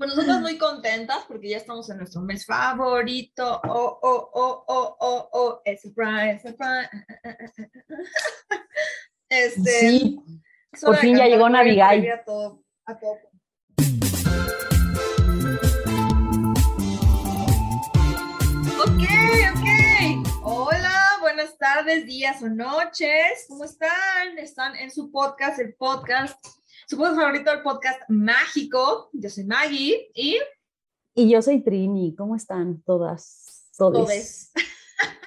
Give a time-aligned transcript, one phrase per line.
[0.00, 3.60] Pues nosotros muy contentas porque ya estamos en nuestro mes favorito.
[3.68, 6.88] Oh, oh, oh, oh, oh, oh, es surprise, surprise.
[9.28, 10.18] Este, sí,
[10.80, 11.92] por fin ya llegó Navidad.
[11.92, 13.18] A todo, a todo.
[18.82, 19.04] Ok,
[19.52, 19.66] ok.
[20.42, 23.44] Hola, buenas tardes, días o noches.
[23.48, 24.38] ¿Cómo están?
[24.38, 26.59] Están en su podcast, el podcast
[26.90, 29.10] su favorito, el podcast mágico.
[29.12, 30.40] Yo soy Maggie y...
[31.14, 32.16] Y yo soy Trini.
[32.16, 33.68] ¿Cómo están todas?
[33.78, 34.10] Todos.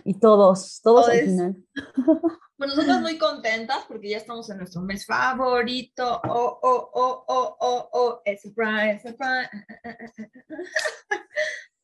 [0.04, 1.56] Y todos, todos al final.
[2.56, 6.22] Pues nosotros muy contentas porque ya estamos en nuestro mes favorito.
[6.24, 9.50] Oh, oh, oh, oh, oh, oh, es surprise, surprise.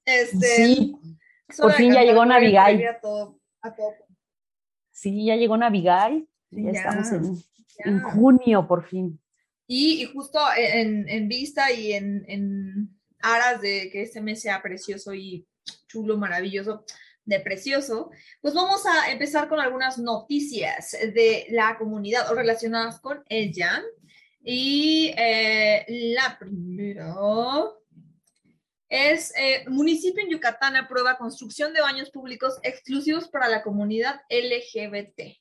[0.05, 0.95] Este, sí,
[1.57, 2.69] por fin ya llegó Navidad.
[4.91, 6.11] Sí, ya llegó Navidad.
[6.51, 7.35] Ya, estamos en,
[7.85, 9.19] en junio, por fin.
[9.71, 12.89] Y, justo en, vista y en,
[13.21, 15.45] aras de que este mes sea precioso y
[15.87, 16.83] chulo, maravilloso,
[17.23, 18.09] de precioso,
[18.41, 23.83] pues vamos a empezar con algunas noticias de la comunidad o relacionadas con ella.
[24.41, 27.13] Y eh, la primera
[28.89, 35.37] es, eh, municipio en Yucatán aprueba construcción de baños públicos exclusivos para la comunidad LGBT.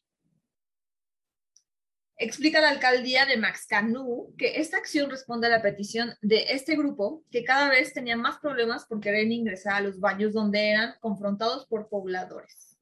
[2.20, 7.22] Explica la alcaldía de Maxcanú que esta acción responde a la petición de este grupo
[7.30, 11.66] que cada vez tenía más problemas por querer ingresar a los baños donde eran confrontados
[11.66, 12.76] por pobladores.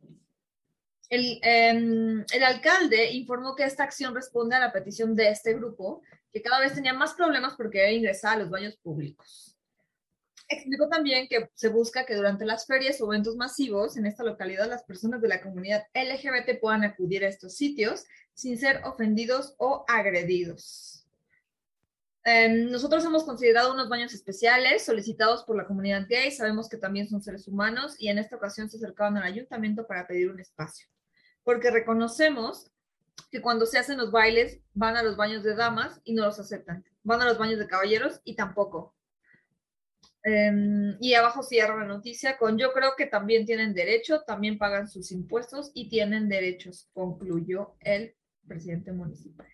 [1.10, 6.02] El, em, el, alcalde informó que esta acción responde a la petición de este grupo
[6.32, 9.56] que cada vez tenía más problemas por querer ingresar a los baños públicos.
[10.48, 14.68] Explicó también que se busca que durante las ferias o eventos masivos en esta localidad
[14.68, 18.04] las personas de la comunidad LGBT puedan acudir a estos sitios
[18.36, 21.04] sin ser ofendidos o agredidos.
[22.22, 27.08] Em, nosotros hemos considerado unos baños especiales solicitados por la comunidad gay, sabemos que también
[27.08, 30.86] son seres humanos y en esta ocasión se acercaron al ayuntamiento para pedir un espacio,
[31.44, 32.70] porque reconocemos
[33.30, 36.38] que cuando se hacen los bailes van a los baños de damas y no los
[36.38, 38.94] aceptan, van a los baños de caballeros y tampoco.
[40.24, 44.88] Em, y abajo cierra la noticia con yo creo que también tienen derecho, también pagan
[44.88, 48.15] sus impuestos y tienen derechos, concluyó el
[48.46, 49.46] presidente municipal.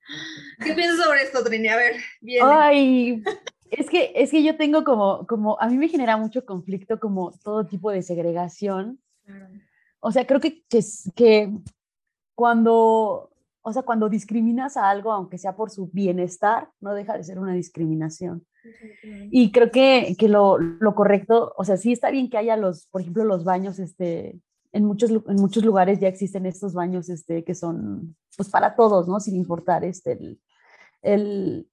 [0.64, 1.68] ¿Qué piensas sobre esto, Trini?
[1.68, 2.44] A ver, bien.
[2.46, 3.22] Ay,
[3.70, 7.32] es que, es que yo tengo como, como, a mí me genera mucho conflicto como
[7.42, 9.00] todo tipo de segregación.
[10.00, 10.80] O sea, creo que, que,
[11.16, 11.50] que
[12.34, 13.30] cuando,
[13.62, 17.38] o sea, cuando discriminas a algo, aunque sea por su bienestar, no deja de ser
[17.38, 18.46] una discriminación.
[19.30, 22.86] Y creo que, que lo, lo, correcto, o sea, sí está bien que haya los,
[22.86, 24.40] por ejemplo, los baños este,
[24.74, 29.06] en muchos, en muchos lugares ya existen estos baños este, que son pues para todos,
[29.06, 29.20] ¿no?
[29.20, 30.40] Sin importar este, el,
[31.00, 31.70] el,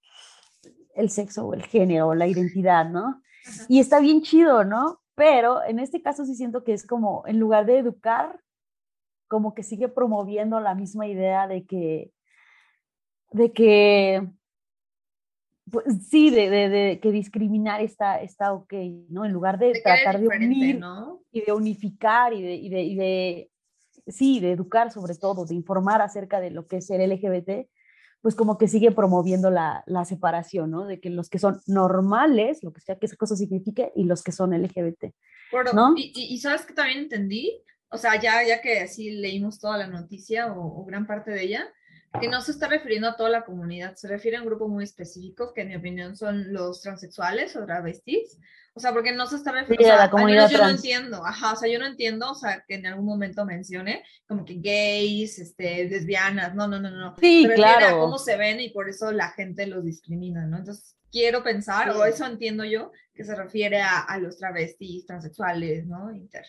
[0.94, 3.24] el sexo o el género o la identidad, ¿no?
[3.68, 5.02] Y está bien chido, ¿no?
[5.16, 8.40] Pero en este caso sí siento que es como, en lugar de educar,
[9.28, 12.14] como que sigue promoviendo la misma idea de que,
[13.32, 14.30] de que
[15.72, 18.74] pues, sí, de, de, que discriminar está, está ok,
[19.10, 19.26] ¿no?
[19.26, 20.80] En lugar de, tratar de unir
[21.32, 23.52] y de unificar y de, y de, y de,
[24.08, 27.68] sí, de educar sobre todo, de informar acerca de lo que es el LGBT,
[28.22, 30.86] pues como que sigue promoviendo la, la separación, ¿no?
[30.86, 34.24] De que los que son normales, lo que sea que esa cosa signifique, y los
[34.24, 35.06] que son LGBT.
[35.74, 35.94] ¿no?
[35.98, 39.88] y, y, sabes que también entendí, o sea, ya, ya que así leímos toda la
[39.88, 41.68] noticia o, o gran parte de ella,
[42.20, 44.84] que no se está refiriendo a toda la comunidad, se refiere a un grupo muy
[44.84, 48.38] específico, que en mi opinión son los transexuales o travestis.
[48.74, 51.56] O sea, porque no se está refiriendo a la comunidad yo no entiendo, ajá, o
[51.58, 55.90] sea, yo no entiendo, o sea, que en algún momento mencione como que gays, este,
[55.90, 57.16] lesbianas, no, no, no, no.
[57.20, 57.98] Sí, claro.
[57.98, 60.58] A cómo se ven y por eso la gente los discrimina, ¿no?
[60.58, 65.86] Entonces, quiero pensar, o eso entiendo yo, que se refiere a, a los travestis, transexuales,
[65.86, 66.14] ¿no?
[66.14, 66.46] Inter.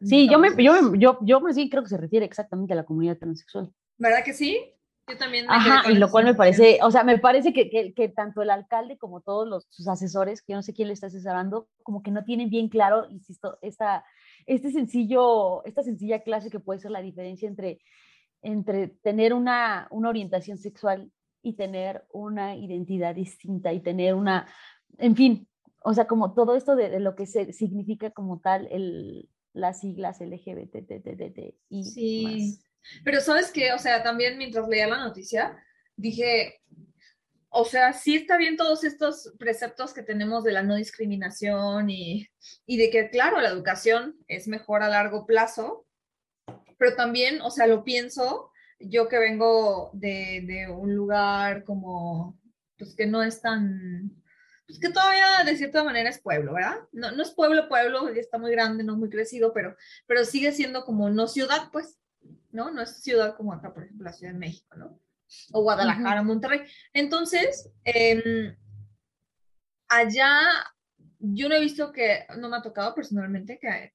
[0.00, 2.84] Sí, yo, me, yo, yo, yo me sí creo que se refiere exactamente a la
[2.84, 3.72] comunidad transexual.
[3.98, 4.71] ¿Verdad que sí?
[5.08, 5.46] Yo también.
[5.48, 8.50] Ajá, y lo cual me parece, o sea, me parece que, que, que, tanto el
[8.50, 12.02] alcalde como todos los, sus asesores, que yo no sé quién le está asesorando, como
[12.02, 14.04] que no tienen bien claro, insisto, esta,
[14.46, 17.80] este sencillo, esta sencilla clase que puede ser la diferencia entre,
[18.42, 21.10] entre tener una, una orientación sexual
[21.42, 24.46] y tener una identidad distinta y tener una,
[24.98, 25.48] en fin,
[25.80, 29.80] o sea, como todo esto de, de lo que se, significa como tal el, las
[29.80, 32.24] siglas LGBT, y sí.
[32.24, 32.71] Más.
[33.04, 35.56] Pero sabes qué, o sea, también mientras leía la noticia,
[35.96, 36.60] dije,
[37.48, 42.28] o sea, sí está bien todos estos preceptos que tenemos de la no discriminación y,
[42.66, 45.86] y de que, claro, la educación es mejor a largo plazo,
[46.78, 48.50] pero también, o sea, lo pienso,
[48.80, 52.38] yo que vengo de, de un lugar como,
[52.78, 54.10] pues que no es tan,
[54.66, 56.78] pues que todavía de cierta manera es pueblo, ¿verdad?
[56.90, 59.76] No, no es pueblo, pueblo, ya está muy grande, no muy crecido, pero,
[60.06, 61.98] pero sigue siendo como no ciudad, pues,
[62.52, 62.70] ¿no?
[62.70, 65.00] No es ciudad como acá, por ejemplo, la Ciudad de México, ¿no?
[65.52, 66.60] O Guadalajara, Monterrey.
[66.92, 68.54] Entonces, em,
[69.88, 70.42] allá
[71.18, 73.92] yo no he visto que, no me ha tocado personalmente que,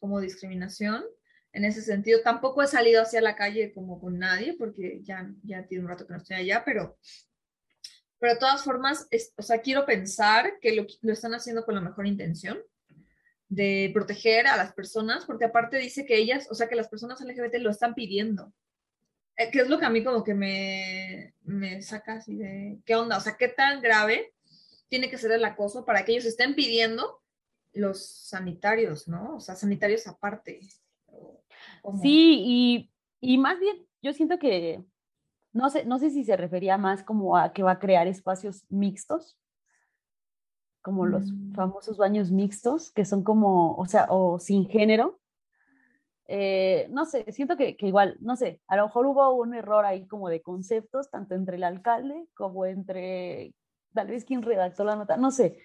[0.00, 1.04] como discriminación
[1.52, 2.20] en ese sentido.
[2.22, 6.06] Tampoco he salido hacia la calle como con nadie porque ya, ya tiene un rato
[6.06, 6.98] que no estoy allá, pero,
[8.18, 9.06] pero de todas formas,
[9.36, 12.58] o sea, quiero pensar que lo, lo están haciendo con la mejor intención
[13.52, 17.20] de proteger a las personas, porque aparte dice que ellas, o sea, que las personas
[17.20, 18.50] LGBT lo están pidiendo.
[19.36, 22.96] Eh, que es lo que a mí como que me, me saca así de, ¿qué
[22.96, 23.18] onda?
[23.18, 24.32] O sea, ¿qué tan grave
[24.88, 27.20] tiene que ser el acoso para que ellos estén pidiendo
[27.74, 29.36] los sanitarios, ¿no?
[29.36, 30.60] O sea, sanitarios aparte.
[32.00, 32.90] Sí, y,
[33.20, 34.82] y, más bien, yo siento que,
[35.52, 38.64] no sé, no sé si se refería más como a que va a crear espacios
[38.70, 39.36] mixtos,
[40.82, 41.54] como los mm.
[41.54, 45.20] famosos baños mixtos, que son como, o sea, o sin género.
[46.28, 49.84] Eh, no sé, siento que, que, igual, no sé, a lo mejor hubo un error
[49.84, 53.54] ahí como de conceptos, tanto entre el alcalde como entre
[53.92, 55.58] tal vez quien redactó la nota, no sé.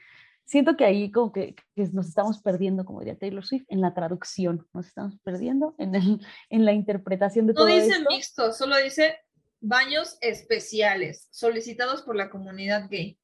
[0.45, 4.65] Siento que ahí como que, nos estamos perdiendo, como diría Taylor Swift, en la traducción,
[4.73, 9.17] nos estamos perdiendo en, el, en la interpretación de todo No dice mixto, solo dice
[9.59, 13.19] baños especiales solicitados por la comunidad gay.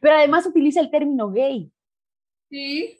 [0.00, 1.72] Pero además utiliza el término gay.
[2.50, 2.98] Sí.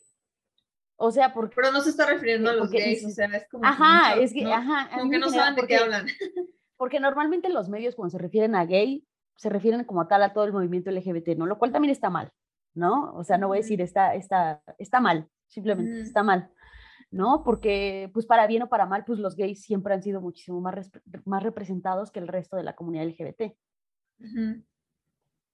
[0.96, 1.54] O sea, porque...
[1.54, 3.64] Pero no se está refiriendo a los gays, o sea, es como...
[3.64, 4.90] Ajá, es que, ajá.
[4.92, 6.06] Como que no saben de qué hablan.
[6.76, 9.04] Porque normalmente los medios cuando se refieren a gay,
[9.36, 11.46] se refieren como tal a todo el movimiento LGBT, ¿no?
[11.46, 12.32] Lo cual también está mal,
[12.74, 13.12] ¿no?
[13.14, 16.50] O sea, no voy a decir está, está, está mal, simplemente está mal,
[17.10, 17.44] ¿no?
[17.44, 20.90] Porque, pues para bien o para mal, pues los gays siempre han sido muchísimo más,
[21.24, 23.54] más representados que el resto de la comunidad LGBT.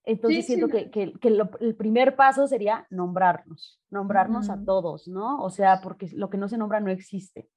[0.05, 1.15] Entonces siento que, que,
[1.61, 5.43] el primer paso sería nombrarnos, nombrarnos a todos, ¿no?
[5.43, 7.49] O sea, porque lo que no se nombra no existe.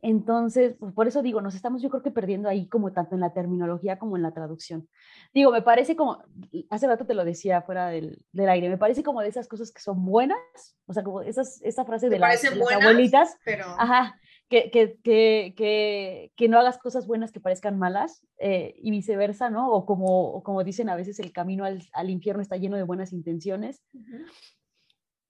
[0.00, 3.22] Entonces, pues por eso digo, nos estamos yo creo que perdiendo ahí como tanto en
[3.22, 4.86] la terminología como en la traducción.
[5.32, 6.22] Digo, me parece como,
[6.68, 9.72] hace rato te lo decía fuera del, del aire, me parece como de esas cosas
[9.72, 10.38] que son buenas,
[10.86, 13.64] o sea, como esas, esa frase de, las, abuelitas, pero...
[13.78, 19.50] ajá, que, que, que, que, no hagas cosas buenas que parezcan malas eh, y viceversa,
[19.50, 19.70] ¿no?
[19.70, 23.12] O como, como dicen a veces, el camino al, al, infierno está lleno de buenas
[23.12, 23.82] intenciones,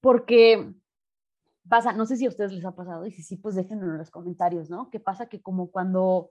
[0.00, 0.74] porque
[1.68, 3.98] pasa, no sé si a ustedes les ha pasado, y si sí, pues déjenlo en
[3.98, 4.90] los comentarios, ¿no?
[4.90, 6.30] ¿Qué pasa que como cuando,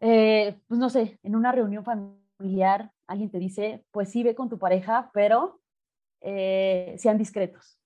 [0.00, 4.48] eh, pues no sé, en una reunión familiar alguien te dice, pues sí, ve con
[4.48, 5.60] tu pareja, pero
[6.20, 7.78] eh, sean discretos,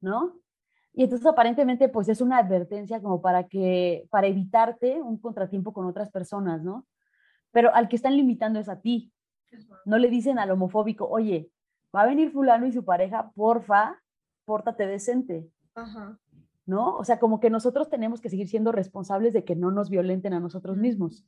[0.00, 0.39] ¿no?
[0.92, 5.86] Y entonces aparentemente pues es una advertencia como para que, para evitarte un contratiempo con
[5.86, 6.86] otras personas, ¿no?
[7.52, 9.12] Pero al que están limitando es a ti.
[9.84, 11.50] No le dicen al homofóbico, oye,
[11.94, 14.00] va a venir fulano y su pareja, porfa,
[14.44, 15.50] pórtate decente.
[15.74, 16.18] Ajá.
[16.66, 16.96] ¿No?
[16.96, 20.34] O sea, como que nosotros tenemos que seguir siendo responsables de que no nos violenten
[20.34, 21.24] a nosotros mismos.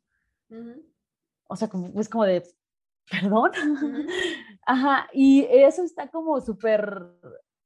[1.49, 2.44] O sea, como, es como de,
[3.11, 3.50] perdón.
[4.67, 7.09] Ajá, y eso está como súper,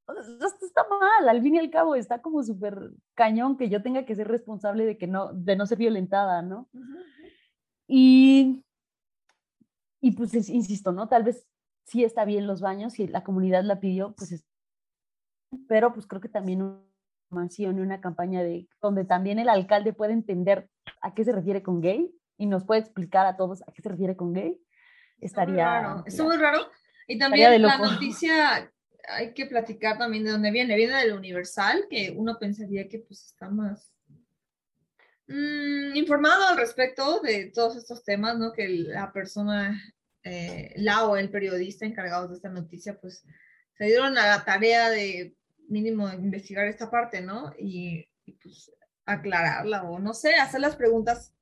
[0.08, 4.04] esto está mal, al fin y al cabo está como súper cañón que yo tenga
[4.04, 6.68] que ser responsable de que no, de no ser violentada, ¿no?
[7.88, 8.64] Y,
[10.00, 11.08] y pues insisto, ¿no?
[11.08, 11.46] Tal vez
[11.84, 14.44] sí está bien los baños, si la comunidad la pidió, pues
[15.68, 16.80] pero pues creo que también una
[17.30, 20.68] mansión y una campaña de donde también el alcalde puede entender
[21.00, 23.88] a qué se refiere con gay y nos puede explicar a todos a qué se
[23.88, 24.60] refiere con gay,
[25.20, 26.02] estaría...
[26.04, 26.58] Está muy raro.
[27.08, 28.72] Y también la noticia,
[29.08, 30.76] hay que platicar también de dónde viene.
[30.76, 33.92] Viene del Universal, que uno pensaría que pues está más
[35.28, 38.52] mm, informado al respecto de todos estos temas, ¿no?
[38.52, 39.80] Que la persona,
[40.22, 43.24] eh, la o el periodista encargado de esta noticia, pues
[43.76, 45.34] se dieron a la tarea de
[45.68, 47.52] mínimo investigar esta parte, ¿no?
[47.58, 48.08] Y,
[48.42, 48.72] pues
[49.04, 51.32] aclararla o no sé, hacer las preguntas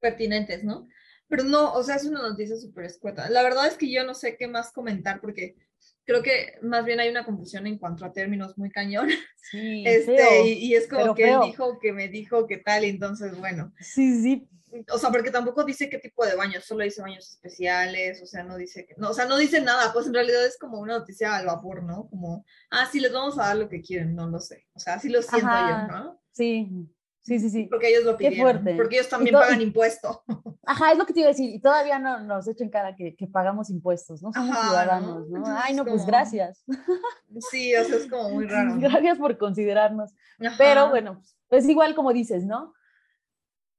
[0.00, 0.88] pertinentes, ¿no?
[1.28, 3.28] Pero no, o sea, es una noticia súper escueta.
[3.28, 5.56] La verdad es que yo no sé qué más comentar porque
[6.10, 9.08] creo que más bien hay una confusión en cuanto a términos muy cañón.
[9.36, 13.38] Sí, este, y, es como que él dijo que me dijo que tal, y entonces,
[13.38, 13.72] bueno.
[13.78, 14.48] Sí, sí,
[14.92, 18.42] o sea, porque tampoco dice qué tipo de baños, solo dice baños especiales, o sea,
[18.42, 20.98] no dice que, no, o sea, no dice nada, pues en realidad es como una
[20.98, 22.08] noticia al vapor, ¿no?
[22.08, 24.94] Como, ah, sí, les vamos a dar lo que quieren, no lo sé, o sea,
[24.94, 26.20] así lo siento yo, ¿no?
[26.32, 26.88] Sí,
[27.22, 27.66] sí, sí, sí.
[27.70, 30.22] Porque ellos lo pidieron, porque ellos también pagan impuesto.
[30.66, 33.16] Ajá, es lo que te iba a decir, y todavía no nos echen cara que,
[33.16, 34.32] que pagamos impuestos, ¿no?
[34.32, 35.42] Somos ciudadanos, ¿no?
[35.46, 36.64] Ay, no, pues gracias.
[37.50, 38.76] Sí, o sea, es como muy raro.
[38.78, 40.14] Gracias por considerarnos.
[40.58, 42.74] Pero bueno, pues igual como dices, ¿no?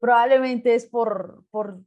[0.02, 1.80] probablemente es por, por,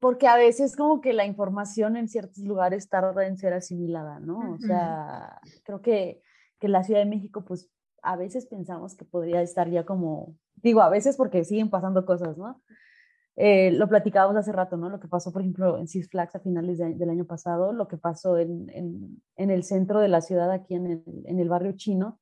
[0.00, 4.54] porque a veces como que la información en ciertos lugares tarda en ser asimilada, ¿no?
[4.54, 6.20] O sea, creo que,
[6.58, 7.70] que la Ciudad de México, pues
[8.04, 12.36] a veces pensamos que podría estar ya como, digo, a veces porque siguen pasando cosas,
[12.36, 12.62] ¿no?
[13.36, 14.88] Eh, lo platicábamos hace rato, ¿no?
[14.88, 17.96] Lo que pasó, por ejemplo, en Six Flags a finales del año pasado, lo que
[17.96, 21.72] pasó en, en, en, el centro de la ciudad, aquí en el, en el barrio
[21.72, 22.20] chino,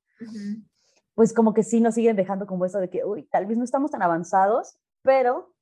[1.15, 3.65] pues como que sí nos siguen dejando como eso de que, uy, tal vez no
[3.65, 5.53] estamos tan avanzados, pero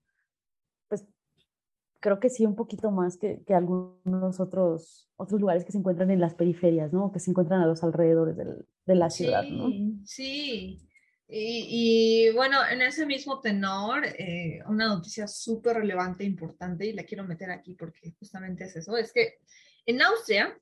[2.01, 6.11] creo que sí un poquito más que, que algunos otros, otros lugares que se encuentran
[6.11, 7.13] en las periferias, ¿no?
[7.13, 9.69] Que se encuentran a los alrededores del, de la ciudad, sí, ¿no?
[10.05, 10.89] Sí,
[11.29, 16.93] y, y, bueno, en ese mismo tenor, eh, una noticia súper relevante e importante, y
[16.93, 19.39] la quiero meter aquí porque justamente es eso, es que
[19.87, 20.59] en Austria,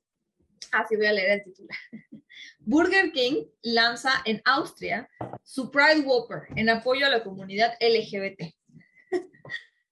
[0.71, 1.77] así voy a leer el titular,
[2.59, 5.09] Burger King lanza en Austria
[5.43, 8.53] su Pride Whopper en apoyo a la comunidad LGBT.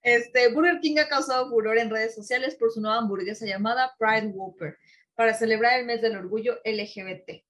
[0.08, 4.28] Este, Burger King ha causado furor en redes sociales por su nueva hamburguesa llamada Pride
[4.28, 4.78] Whopper
[5.16, 7.44] para celebrar el mes del orgullo LGBT.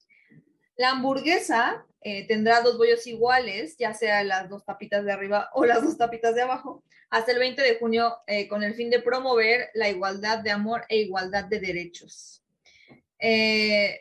[0.76, 5.66] La hamburguesa eh, tendrá dos bollos iguales, ya sea las dos tapitas de arriba o
[5.66, 9.04] las dos tapitas de abajo, hasta el 20 de junio eh, con el fin de
[9.04, 12.44] promover la igualdad de amor e igualdad de derechos.
[13.20, 14.00] Eh,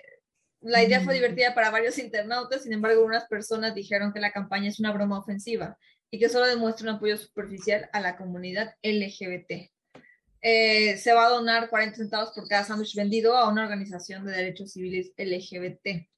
[0.63, 4.71] la idea fue divertida para varios internautas, sin embargo, algunas personas dijeron que la campaña
[4.71, 5.77] es una broma ofensiva
[6.11, 9.71] y que solo demuestra un apoyo superficial a la comunidad LGBT.
[10.41, 14.33] Eh, se va a donar 40 centavos por cada sándwich vendido a una organización de
[14.33, 16.09] derechos civiles LGBT.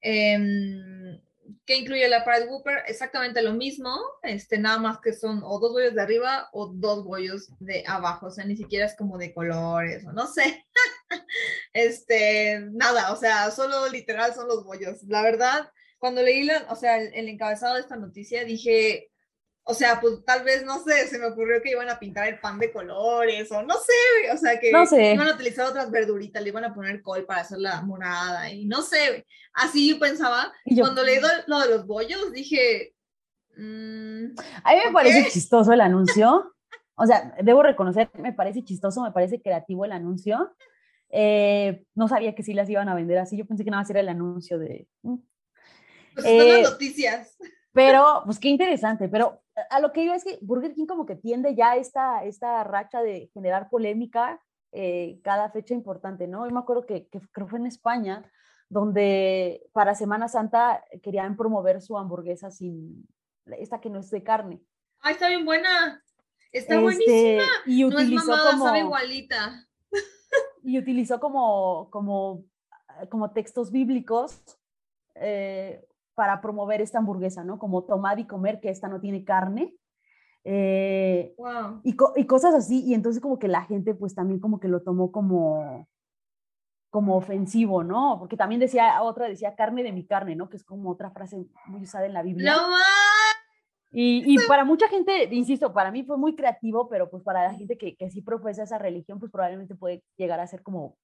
[0.00, 1.18] Eh,
[1.64, 2.84] ¿Qué incluye la Pride Whopper?
[2.86, 7.04] Exactamente lo mismo, este, nada más que son o dos bollos de arriba o dos
[7.04, 10.64] bollos de abajo, o sea, ni siquiera es como de colores, o no sé.
[11.72, 15.02] este, nada, o sea, solo literal son los bollos.
[15.04, 15.70] La verdad,
[16.02, 19.08] cuando leí la, o sea, el, el encabezado de esta noticia, dije,
[19.62, 22.40] o sea, pues tal vez, no sé, se me ocurrió que iban a pintar el
[22.40, 25.14] pan de colores o no sé, o sea, que No sé.
[25.14, 28.64] iban a utilizar otras verduritas, le iban a poner col para hacer la morada y
[28.66, 30.52] no sé, así yo pensaba.
[30.64, 32.94] Y yo- Cuando leí lo, lo de los bollos, dije,
[33.56, 34.24] mm,
[34.64, 36.52] A mí me parece chistoso el anuncio.
[36.96, 40.54] O sea, debo reconocer, me parece chistoso, me parece creativo el anuncio.
[41.10, 43.36] Eh, no sabía que sí las iban a vender así.
[43.36, 44.88] Yo pensé que nada más era el anuncio de.
[46.12, 46.14] Mm.
[46.14, 47.36] pues están Eh, las noticias.
[47.72, 49.08] Pero, pues qué interesante.
[49.08, 52.62] Pero a lo que yo es que Burger King como que tiende ya esta, esta
[52.64, 54.40] racha de generar polémica
[54.72, 56.46] eh, cada fecha importante, ¿no?
[56.46, 58.30] Yo me acuerdo que, que creo fue en España,
[58.68, 63.06] donde para Semana Santa querían promover su hamburguesa sin,
[63.46, 64.62] esta que no es de carne.
[65.00, 66.02] Ay, está bien buena.
[66.52, 67.42] Está Este, buenísima.
[67.66, 69.68] Y No es utilizó mamada, como, sabe igualita.
[70.62, 72.44] y utilizó como, como,
[73.10, 74.42] como textos bíblicos
[75.16, 77.58] eh, para promover esta hamburguesa, ¿no?
[77.58, 79.74] Como tomar y comer, que esta no tiene carne.
[80.44, 81.80] Eh, Wow.
[81.84, 84.68] y, co- y cosas así, y entonces como que la gente pues también como que
[84.68, 85.86] lo tomó como
[86.90, 88.16] como ofensivo, ¿no?
[88.18, 90.50] Porque también decía, otra decía carne de mi carne, ¿no?
[90.50, 92.54] Que es como otra frase muy usada en la Biblia.
[92.54, 92.82] No más.
[93.94, 97.54] Y, y para mucha gente, insisto, para mí fue muy creativo, pero pues para la
[97.54, 100.96] gente que, que sí profesa esa religión, pues probablemente puede llegar a ser como,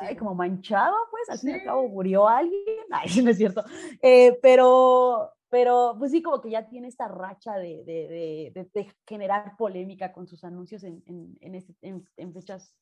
[0.00, 1.64] ay, como manchado, pues al fin y al Sí.
[1.66, 3.64] cabo murió alguien, ay, no es cierto,
[4.02, 8.92] Eh, pero, pero pues sí, como que ya tiene esta racha de, de, de, de-
[9.06, 12.74] generar polémica con sus anuncios en, en, en, este- en- fechas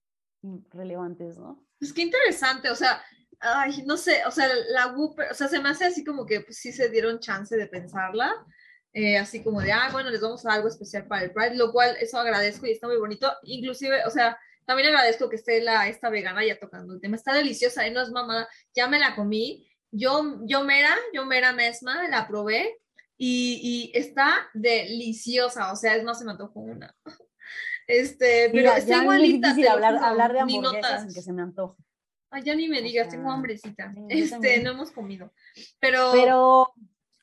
[0.71, 1.65] relevantes, ¿no?
[1.79, 3.01] Pues qué interesante, o sea,
[3.41, 6.41] ay, no sé, o sea, la Whopper, o sea, se me hace así como que
[6.41, 8.33] pues, sí se dieron chance de pensarla,
[8.93, 11.55] eh, así como de, ah, bueno, les vamos a dar algo especial para el Pride,
[11.57, 15.61] lo cual eso agradezco y está muy bonito, inclusive, o sea, también agradezco que esté
[15.61, 18.99] la, esta vegana ya tocando el tema, está deliciosa, y no es mamada, ya me
[18.99, 22.79] la comí, yo, yo mera, yo mera misma, la probé,
[23.17, 26.95] y, y está deliciosa, o sea, es más, se me antojó una.
[27.87, 29.49] Este, pero Mira, está es igualita.
[29.65, 31.83] lo hablar, juro, hablar de hamburguesas sin que se me antoje.
[32.31, 33.93] Ay, ya ni me O digas, tengo sea, hambrecita.
[33.93, 34.63] sí, yo Este, también.
[34.63, 35.33] no hemos comido.
[35.81, 36.73] Pero, pero,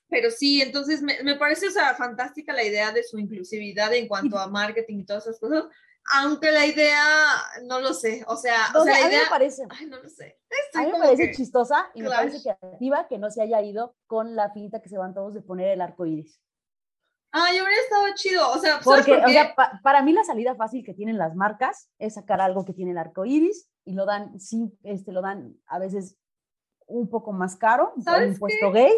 [0.10, 4.08] Pero sí, entonces me, me parece, o sea, fantástica la idea de su inclusividad en
[4.08, 5.66] cuanto a marketing y todas esas cosas.
[6.16, 7.04] Aunque la idea,
[7.66, 8.24] no lo sé.
[8.28, 10.40] O sea, o o sea, sea, la a mí me parece, Ay, no lo sé.
[10.50, 13.62] a Estoy mí me parece que- chistosa y me parece creativa que no se haya
[13.62, 16.40] ido con la finta que se van todos de poner el arco iris.
[17.32, 18.50] Ay, hubiera estado chido.
[18.52, 21.18] O sea, ¿sabes Porque, por o sea, pa- para mí la salida fácil que tienen
[21.18, 25.12] las marcas es sacar algo que tiene el arco iris y lo dan, sí, este,
[25.12, 26.16] lo dan a veces
[26.86, 28.94] un poco más caro, ¿Sabes impuesto gay,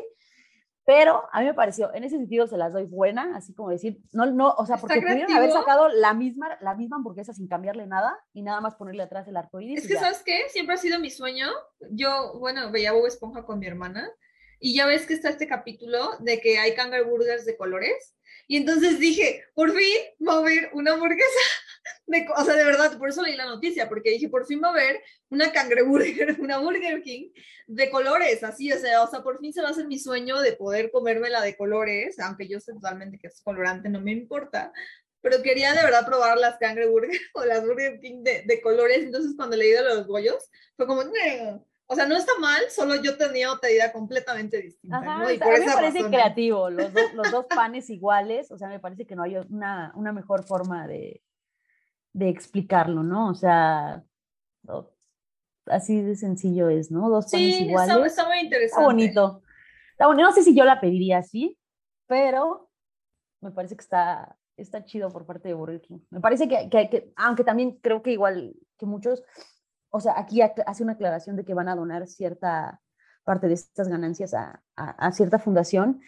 [0.85, 3.99] pero a mí me pareció, en ese sentido se las doy buena, así como decir,
[4.11, 7.85] no, no, o sea, porque pudieron haber sacado la misma, la misma hamburguesa sin cambiarle
[7.85, 9.83] nada y nada más ponerle atrás el arco iris.
[9.83, 9.95] Es que.
[9.97, 10.49] ¿sabes qué?
[10.49, 11.47] Siempre ha sido mi sueño.
[11.91, 14.09] Yo, bueno, veía Bob Esponja con mi hermana
[14.59, 18.15] y ya ves que está este capítulo de que hay kangaroo burgers de colores.
[18.47, 21.39] Y entonces dije, por fin va a haber una hamburguesa
[22.35, 24.71] o sea, de verdad, por eso leí la noticia, porque dije, por fin va a
[24.71, 27.29] haber una cangreburger, una Burger King
[27.67, 30.39] de colores, así, o sea, o sea, por fin se va a hacer mi sueño
[30.39, 34.71] de poder comérmela de colores, aunque yo sé totalmente que es colorante, no me importa,
[35.21, 39.33] pero quería de verdad probar las cangreburger o las Burger King de, de colores, entonces
[39.35, 41.01] cuando leí de los bollos, fue como,
[41.91, 45.01] o sea, no está mal, solo yo tenía otra idea completamente distinta.
[45.01, 45.31] ¿no?
[45.31, 48.79] Y por a mí me parece creativo, los, los, dos panes iguales, o sea, me
[48.79, 51.21] parece que no hay una, una mejor forma de,
[52.13, 53.29] de, explicarlo, ¿no?
[53.29, 54.03] O sea,
[55.67, 57.09] así de sencillo es, ¿no?
[57.09, 57.95] Dos panes iguales.
[57.95, 58.65] Sí, está, muy interesante.
[58.65, 59.41] Está bonito.
[59.91, 60.27] Está bonito.
[60.27, 61.57] No sé si yo la pediría así,
[62.07, 62.69] pero
[63.41, 65.99] me parece que está, está chido por parte de Burger King.
[66.09, 69.23] Me parece que, que, que aunque también creo que igual que muchos
[69.91, 72.79] o sea, aquí hace una aclaración de que van a donar cierta
[73.23, 76.01] parte de estas ganancias a, a, cierta fundación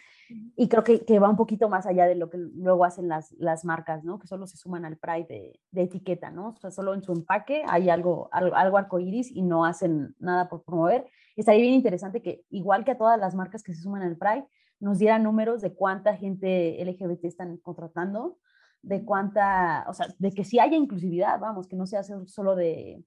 [0.56, 3.32] y creo que, que, va un poquito más allá de lo que luego hacen las,
[3.32, 4.18] las marcas, ¿no?
[4.18, 6.50] Que solo se suman al Pride de, de, etiqueta, ¿no?
[6.50, 10.48] O sea, solo en su empaque hay algo, algo, algo arcoíris y no hacen nada
[10.48, 11.06] por promover.
[11.36, 14.46] Estaría bien interesante que, igual que a todas las marcas que se suman al Pride,
[14.80, 18.38] nos dieran números de cuánta gente LGBT están contratando,
[18.82, 23.02] de cuánta, o sea, de que sí haya inclusividad, vamos, que no sea solo de,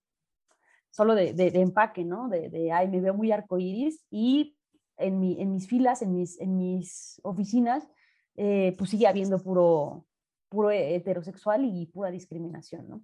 [0.90, 2.30] solo de, de, empaque, ¿no?
[2.30, 4.56] De, de, ay, me veo muy arcoíris y
[4.98, 7.88] en, mi, en mis filas, en mis, en mis oficinas,
[8.36, 10.06] eh, pues sigue habiendo puro,
[10.50, 13.04] puro heterosexual y pura discriminación, ¿no?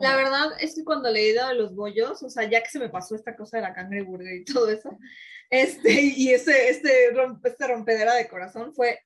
[0.00, 2.88] La verdad es que cuando leí de los bollos, o sea, ya que se me
[2.88, 4.98] pasó esta cosa de la cangreburger y todo eso,
[5.50, 7.08] este, y ese, este,
[7.44, 9.00] este rompedera de corazón fue,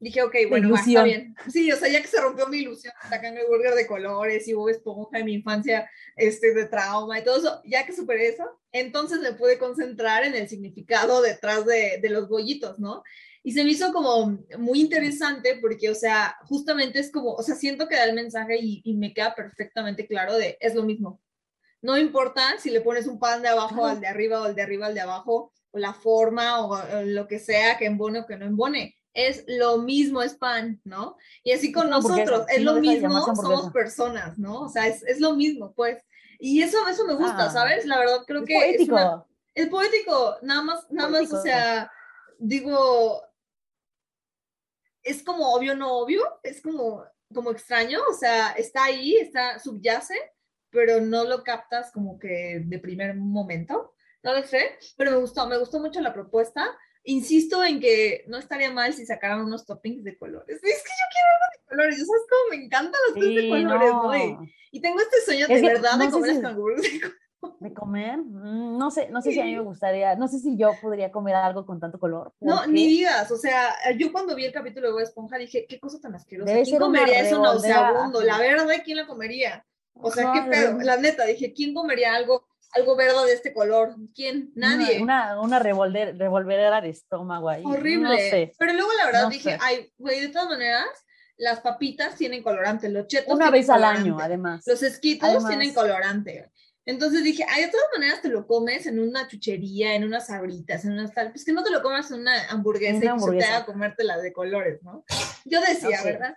[0.00, 1.34] dije, ok, bueno, está bien.
[1.50, 4.68] Sí, o sea, ya que se rompió mi ilusión, la cangreburger de colores y hubo
[4.68, 9.20] Esponja en mi infancia, este, de trauma y todo eso, ya que superé eso, entonces
[9.20, 13.02] me pude concentrar en el significado detrás de, de los bollitos, ¿no?
[13.42, 17.54] Y se me hizo como muy interesante porque, o sea, justamente es como, o sea,
[17.54, 21.20] siento que da el mensaje y, y me queda perfectamente claro de, es lo mismo.
[21.82, 24.62] No importa si le pones un pan de abajo al de arriba o el de
[24.62, 28.36] arriba al de abajo, o la forma o, lo que sea que embone o que
[28.36, 28.96] no embone.
[29.14, 31.16] Es lo mismo, es pan, ¿no?
[31.42, 34.62] Y así con nosotros, es lo mismo, somos personas, ¿no?
[34.62, 36.04] O sea, es, es, lo mismo, pues.
[36.40, 37.50] Y eso, eso me gusta, ah.
[37.50, 37.86] ¿sabes?
[37.86, 38.54] La verdad creo que...
[38.54, 39.28] Poético.
[39.54, 41.90] Es, poético, nada más, nada más, o sea,
[42.38, 43.22] digo,
[45.04, 50.16] es como obvio, no obvio, es como, como extraño, o sea, está ahí, está, subyace,
[50.70, 55.46] pero no lo captas como que de primer momento, no lo sé, pero me gustó,
[55.46, 56.76] me gustó mucho la propuesta.
[57.04, 60.56] Insisto en que no estaría mal si sacaran unos toppings de colores.
[60.56, 63.90] Es que yo quiero algo de colores, ¿sabes cómo me encantan los sí, de colores,
[63.92, 64.48] ¿no?
[64.72, 67.00] Y tengo este sueño de verdad de comer las de colores.
[67.60, 68.18] ¿De comer?
[68.24, 71.34] No sé, no sé si a mí me gustaría, no sé si yo podría comer
[71.34, 72.32] algo con tanto color.
[72.40, 75.78] No, ni digas, o sea, yo cuando vi el capítulo de Bob Esponja dije, qué
[75.78, 76.52] cosa tan asquerosa.
[76.62, 78.22] ¿Quién comería eso nauseabundo?
[78.22, 79.66] La verde, ¿quién la comería?
[79.92, 83.94] O sea, qué pedo, la neta, dije, ¿quién comería algo, algo verde de este color?
[84.14, 84.52] ¿Quién?
[84.54, 85.02] Nadie.
[85.02, 87.62] Una, una, revolver, revolvedera de estómago ahí.
[87.64, 88.52] Horrible.
[88.58, 90.86] Pero luego la verdad dije, ay, güey, de todas maneras,
[91.36, 94.64] las papitas tienen colorante, los chetos Una vez al año, además.
[94.66, 96.50] Los esquitos tienen colorante.
[96.86, 100.84] Entonces dije, ay, de todas maneras te lo comes en una chuchería, en unas sabritas,
[100.84, 103.44] en unas tal, pues que no te lo comas en una hamburguesa, que se te
[103.44, 105.04] haga comértela de colores, ¿no?
[105.46, 106.36] Yo decía, ¿verdad?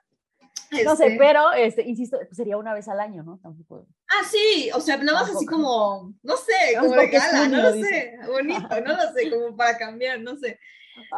[0.84, 3.40] No sé, este pero, este, insisto, sería una vez al año, ¿no?
[3.42, 3.88] Tampoco.
[4.08, 7.74] Ah, sí, o sea, nada más así como, no sé, como de gala, no lo
[7.74, 10.60] sé, bonito, no lo sé, como para cambiar, no sé.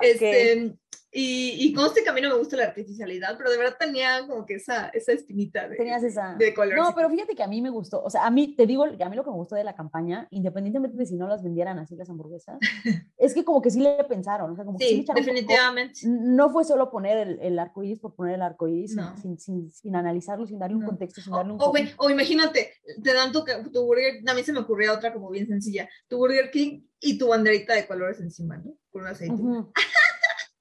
[0.02, 0.76] Este,
[1.12, 4.28] y, y conste que a mí no me gusta la artificialidad, pero de verdad tenía
[4.28, 6.36] como que esa, esa espinita de, Tenías esa.
[6.36, 6.78] de color.
[6.78, 9.10] No, pero fíjate que a mí me gustó, o sea, a mí, te digo, a
[9.10, 11.96] mí lo que me gustó de la campaña, independientemente de si no las vendieran así
[11.96, 12.60] las hamburguesas,
[13.18, 16.02] es que como que sí le pensaron, o sea, como que sí, definitivamente.
[16.06, 19.72] no fue solo poner el, el arco iris por poner el arco iris, sin, sin,
[19.72, 21.62] sin, analizarlo, sin darle un contexto, sin darle un...
[21.62, 23.44] O, o, imagínate, te dan tu,
[23.74, 27.18] tu burger, a mí se me ocurrió otra como bien sencilla, tu Burger King y
[27.18, 28.74] tu banderita de colores encima, ¿no?
[28.92, 29.36] Con un aceite.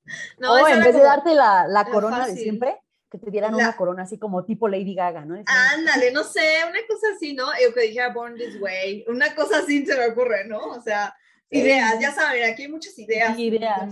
[0.39, 2.77] No, o en vez de darte la, la corona de siempre,
[3.11, 5.43] que te dieran una corona así como tipo Lady Gaga, ¿no?
[5.47, 7.47] Ándale, no sé, una cosa así, ¿no?
[7.61, 10.59] Yo que dijera Born This Way, una cosa así se me ocurre, ¿no?
[10.59, 11.17] O sea,
[11.51, 13.39] ideas, ya saben, aquí hay muchas ideas.
[13.39, 13.89] Ideas.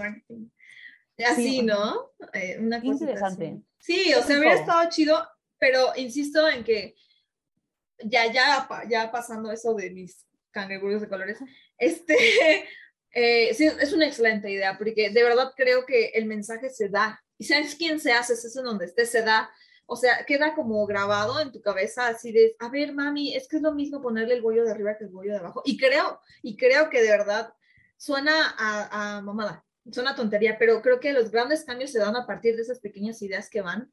[1.27, 2.11] Así, ¿no?
[2.35, 3.63] Eh, una cosa interesante.
[3.79, 5.27] Sí, o sea, hubiera estado chido,
[5.59, 6.95] pero insisto en que
[8.05, 11.39] ya, ya, ya pasando eso de mis cangreburgos de colores,
[11.79, 12.69] este,
[13.19, 17.25] eh, sí, es una excelente idea, porque de verdad creo que el mensaje se da.
[17.39, 19.49] Y sabes quién se hace, es en donde esté, se da.
[19.87, 23.57] O sea, queda como grabado en tu cabeza, así de, a ver, mami, es que
[23.57, 25.63] es lo mismo ponerle el bollo de arriba que el bollo de abajo.
[25.65, 27.55] Y creo, y creo que de verdad
[27.97, 32.17] suena a, a mamada, suena a tontería, pero creo que los grandes cambios se dan
[32.17, 33.91] a partir de esas pequeñas ideas que van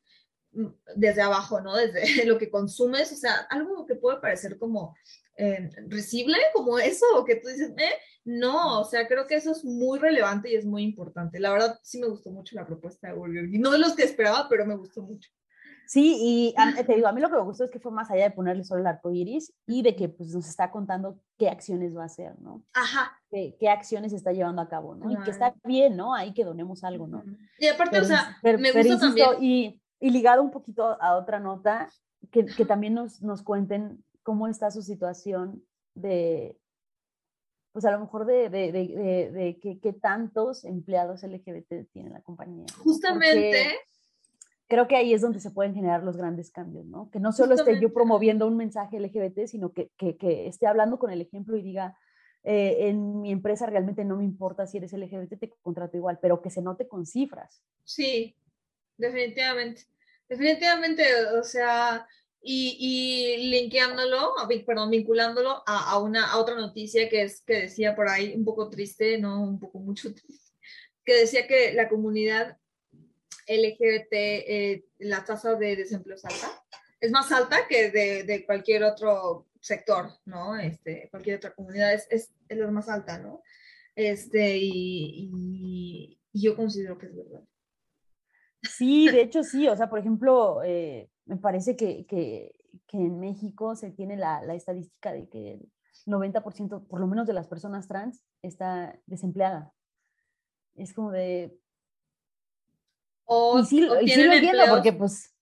[0.96, 1.76] desde abajo, ¿no?
[1.76, 4.96] Desde lo que consumes, o sea, algo que puede parecer como
[5.36, 7.94] eh, recible, como eso, o que tú dices, eh,
[8.26, 11.40] no, o sea, creo que eso es muy relevante y es muy importante.
[11.40, 14.48] La verdad, sí me gustó mucho la propuesta de Burger No de los que esperaba,
[14.48, 15.30] pero me gustó mucho.
[15.86, 18.24] Sí, y te digo, a mí lo que me gustó es que fue más allá
[18.24, 21.96] de ponerle solo el arco iris y de que pues, nos está contando qué acciones
[21.96, 22.64] va a hacer, ¿no?
[22.74, 23.20] Ajá.
[23.30, 25.12] Qué, qué acciones está llevando a cabo, ¿no?
[25.12, 26.16] Y que está bien, ¿no?
[26.16, 27.24] Ahí que donemos algo, ¿no?
[27.60, 29.30] Y aparte, o sea, me gusta también.
[29.42, 31.90] Y, y, ligado un poquito a otra nota,
[32.32, 35.64] que, que también nos, nos cuenten cómo está su situación
[35.96, 36.58] de,
[37.72, 42.22] pues a lo mejor de, de, de, de que, que, tantos empleados LGBT tiene la
[42.22, 42.66] compañía.
[42.78, 43.76] Justamente
[44.68, 47.10] creo que ahí es donde se pueden generar los grandes cambios, ¿no?
[47.12, 50.98] Que no solo esté yo promoviendo un mensaje LGBT, sino que, que, que esté hablando
[50.98, 51.98] con el ejemplo y diga,
[52.44, 56.42] eh, en mi empresa realmente no me importa si eres LGBT, te contrato igual, pero
[56.42, 57.62] que se note con cifras.
[57.84, 58.36] Sí,
[58.98, 59.84] definitivamente.
[60.28, 61.04] Definitivamente,
[61.40, 62.08] o sea,
[62.42, 64.34] y, y linkeándolo,
[64.66, 68.70] perdón, vinculándolo a, una, a otra noticia que es que decía por ahí, un poco
[68.70, 70.58] triste, no un poco mucho triste,
[71.06, 72.58] que decía que la comunidad
[73.48, 76.64] LGBT, eh, la tasa de desempleo es alta.
[77.00, 80.58] Es más alta que de, cualquier otro sector, ¿no?
[80.58, 83.44] Este, cualquier otra comunidad es, es, es la más alta, ¿no?
[83.96, 87.44] Este, y, yo considero que es verdad.
[88.64, 92.54] Sí, de hecho sí, o sea, por ejemplo, eh, me parece que, que,
[92.88, 95.70] que, en México se tiene la, la estadística de que el
[96.06, 99.74] 90%, por lo menos de las personas trans, está desempleada.
[100.76, 101.58] Es como de,
[103.26, 105.34] o, y sí, o y sí lo entiendo porque pues,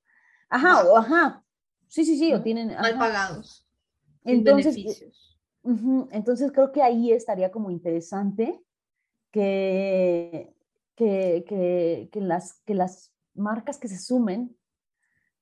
[0.49, 1.43] ajá, o ajá,
[1.87, 2.69] sí, sí, sí, o tienen...
[2.75, 3.67] Mal pagados.
[4.23, 5.03] Entonces,
[5.63, 8.61] uh -huh, entonces creo que ahí estaría como interesante
[9.31, 10.53] que,
[10.95, 14.55] que, que, que, las, que las marcas que se sumen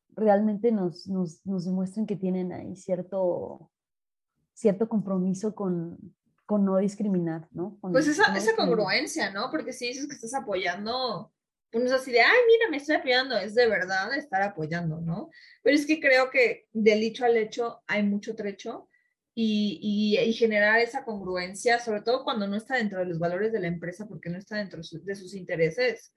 [0.09, 3.71] realmente nos, nos, nos demuestren que tienen ahí cierto,
[4.53, 5.97] cierto compromiso con,
[6.45, 7.77] con no discriminar, ¿no?
[7.79, 9.49] Con, pues esa, no esa congruencia, ¿no?
[9.51, 11.31] Porque si dices que estás apoyando
[11.73, 15.29] uno es así de, ay, mira, me estoy apoyando, es de verdad estar apoyando, ¿no?
[15.61, 18.88] Pero es que creo que del dicho al hecho hay mucho trecho
[19.35, 23.51] y, y, y, generar esa congruencia, sobre todo cuando no está dentro de los valores
[23.51, 26.13] de la empresa, porque no está dentro de sus intereses,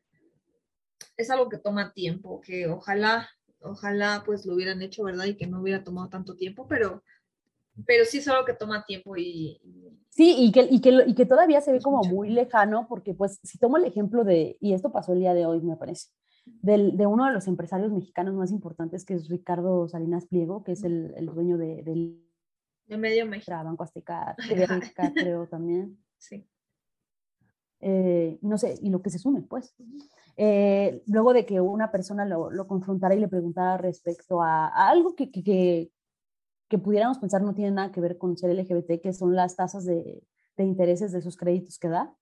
[1.16, 3.28] es algo que toma tiempo, que ojalá,
[3.60, 5.26] ojalá pues lo hubieran hecho, ¿verdad?
[5.26, 7.04] Y que no hubiera tomado tanto tiempo, pero,
[7.86, 9.60] pero sí es algo que toma tiempo y,
[10.14, 13.40] Sí, y que, y, que, y que todavía se ve como muy lejano, porque pues
[13.42, 16.08] si tomo el ejemplo de, y esto pasó el día de hoy, me parece,
[16.44, 20.72] del, de uno de los empresarios mexicanos más importantes, que es Ricardo Salinas Pliego, que
[20.72, 22.22] es el, el dueño de, del
[22.86, 23.52] de Medio México.
[23.52, 25.98] Banco Azteca, Azteca creo también.
[26.18, 26.46] Sí.
[27.80, 29.74] Eh, no sé, y lo que se sume, pues.
[30.36, 34.88] Eh, luego de que una persona lo, lo, confrontara y le preguntara respecto a, a
[34.88, 35.92] algo que, que, que,
[36.68, 39.84] que pudiéramos pensar no tiene nada que ver con ser LGBT, que son las tasas
[39.84, 40.22] de,
[40.56, 42.16] de intereses de esos créditos que da.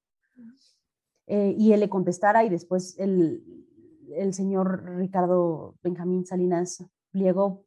[1.27, 3.45] Eh, y él le contestara y después el,
[4.17, 7.65] el señor Ricardo Benjamín Salinas Pliego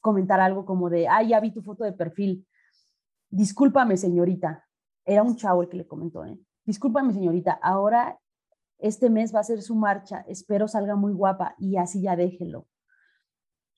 [0.00, 2.46] comentar algo como de, ah, ya vi tu foto de perfil.
[3.28, 4.66] Discúlpame, señorita.
[5.04, 6.38] Era un chavo el que le comentó, ¿eh?
[6.64, 7.58] Discúlpame, señorita.
[7.62, 8.18] Ahora
[8.80, 10.24] este mes va a ser su marcha.
[10.28, 12.66] Espero salga muy guapa y así ya déjelo.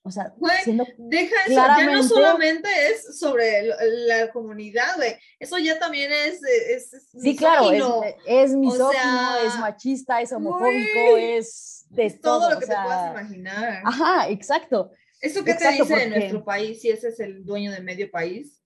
[0.05, 0.53] O sea, güey,
[0.99, 1.93] deja eso, claramente...
[1.93, 3.69] ya no solamente es sobre
[4.09, 8.93] la comunidad, güey, eso ya también es, es, es Sí, claro, es, es misógino, o
[8.93, 12.85] sea, es machista, es homofóbico, güey, es de todo, todo lo que o sea, te
[12.85, 13.83] puedas imaginar.
[13.85, 14.91] Ajá, exacto.
[15.23, 16.11] ¿Eso qué exacto, te dice porque...
[16.11, 18.61] de nuestro país si ese es el dueño de medio país?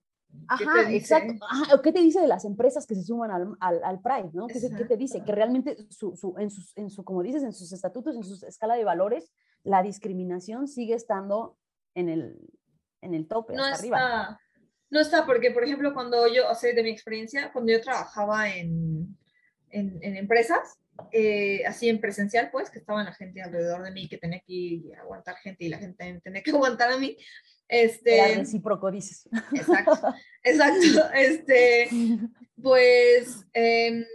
[0.47, 1.33] Ajá, exacto.
[1.49, 4.31] Ajá, ¿Qué te dice de las empresas que se suman al, al, al Pride?
[4.33, 4.47] ¿no?
[4.47, 5.23] ¿Qué, ¿Qué, te dice?
[5.23, 8.45] Que realmente, su, su, en, sus, en su, como dices, en sus estatutos, en su
[8.45, 9.31] escala de valores,
[9.63, 11.57] la discriminación sigue estando
[11.95, 12.39] en el,
[13.01, 14.41] en el tope, no hasta está, arriba.
[14.89, 18.49] No está, porque, por ejemplo, cuando yo, o sea, de mi experiencia, cuando yo trabajaba
[18.49, 19.17] en,
[19.69, 20.79] en, en empresas,
[21.11, 24.81] eh, así en presencial, pues, que estaba la gente alrededor de mí, que tenía que
[24.99, 27.17] aguantar gente y la gente tenía que aguantar a mí.
[27.67, 29.27] Este, Era recíproco, dices.
[29.53, 31.09] Exacto, exacto.
[31.13, 31.89] Este,
[32.61, 34.05] pues, eh,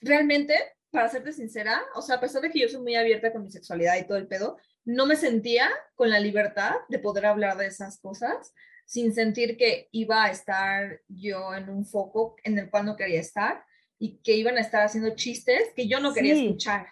[0.00, 0.54] realmente,
[0.90, 3.50] para serte sincera, o sea, a pesar de que yo soy muy abierta con mi
[3.50, 7.66] sexualidad y todo el pedo, no me sentía con la libertad de poder hablar de
[7.66, 8.52] esas cosas
[8.84, 13.20] sin sentir que iba a estar yo en un foco en el cual no quería
[13.20, 13.64] estar
[14.02, 16.46] y que iban a estar haciendo chistes que yo no quería sí.
[16.46, 16.88] escuchar,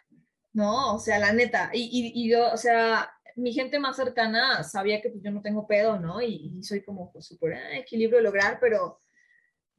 [0.52, 0.94] ¿no?
[0.94, 5.00] O sea, la neta, y, y, y, yo, o sea, mi gente más cercana sabía
[5.00, 6.22] que pues, yo no tengo pedo, ¿no?
[6.22, 9.00] Y, y soy como pues, súper eh, equilibrio de lograr, pero,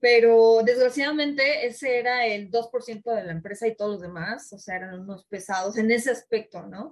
[0.01, 4.75] pero desgraciadamente ese era el 2% de la empresa y todos los demás, o sea,
[4.75, 6.91] eran unos pesados en ese aspecto, ¿no?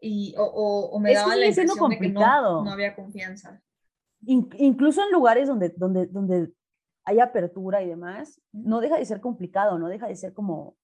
[0.00, 3.62] y, o, me daba la impresión de que no, no había confianza.
[4.24, 6.50] incluso en lugares donde, donde, donde
[7.06, 10.76] hay apertura y demás, no deja de ser complicado, no deja de ser como,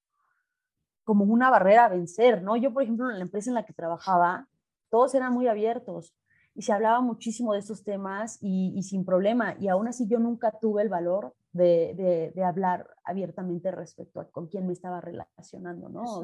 [1.05, 2.57] como una barrera a vencer, ¿no?
[2.57, 4.49] Yo, por ejemplo, en la empresa en la que trabajaba,
[4.89, 6.15] todos eran muy abiertos
[6.55, 9.57] y se hablaba muchísimo de estos temas y, sin problema.
[9.59, 14.47] Y aún así yo nunca tuve el valor de, de, hablar abiertamente respecto a con
[14.47, 16.23] quién me estaba relacionando, ¿no?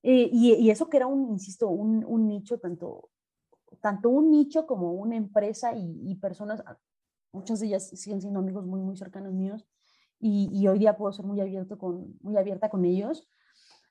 [0.00, 3.10] y, y, eso que era un, insisto, un, un, nicho, tanto,
[3.82, 6.62] tanto un nicho como una empresa y, y, personas,
[7.38, 9.64] muchas de ellas siguen siendo amigos muy, muy cercanos míos.
[10.20, 13.28] Y, y, hoy día puedo ser muy, abierto con, muy abierta con ellos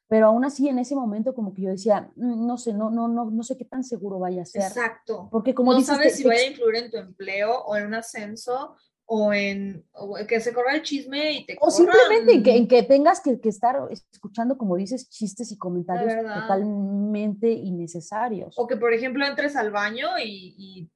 [0.08, 3.08] pero aún así en ese momento como que yo decía, mm, no sé, no, no,
[3.08, 4.64] no, no sé qué tan seguro vaya a ser.
[4.64, 5.28] Exacto.
[5.32, 8.76] Porque como no sabes si vaya a influir en tu empleo o en un ascenso
[9.10, 9.86] o en
[10.28, 13.40] que se corra el chisme y te O simplemente en que, en que tengas que,
[13.40, 18.54] que, estar escuchando, como dices, chistes y comentarios totalmente innecesarios.
[18.58, 20.92] O que, por ejemplo, entres al baño y, y,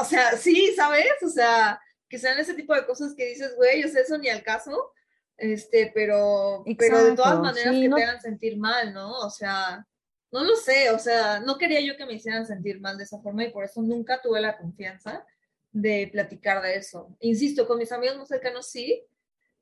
[0.00, 1.22] o sea, sí, ¿sabes?
[1.22, 4.42] O sea, que sean ese tipo de cosas que dices, güey, sea, eso ni al
[4.42, 4.92] caso
[5.38, 9.18] este, pero, pero de todas maneras que te hagan sentir mal, ¿no?
[9.18, 9.86] O sea,
[10.32, 13.20] no lo sé, o sea, no quería yo que me hicieran sentir mal de esa
[13.20, 15.26] forma y por eso nunca tuve la confianza
[15.72, 17.14] de platicar de eso.
[17.20, 19.04] Insisto, con mis amigos más cercanos sí,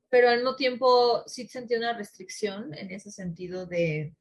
[0.08, 4.14] pero al mismo tiempo sí sentí una restricción en ese sentido de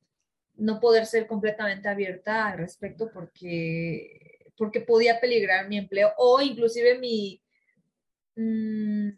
[0.55, 6.97] no poder ser completamente abierta al respecto porque, porque podía peligrar mi empleo o inclusive
[6.97, 7.41] mi...
[8.35, 9.09] Mmm,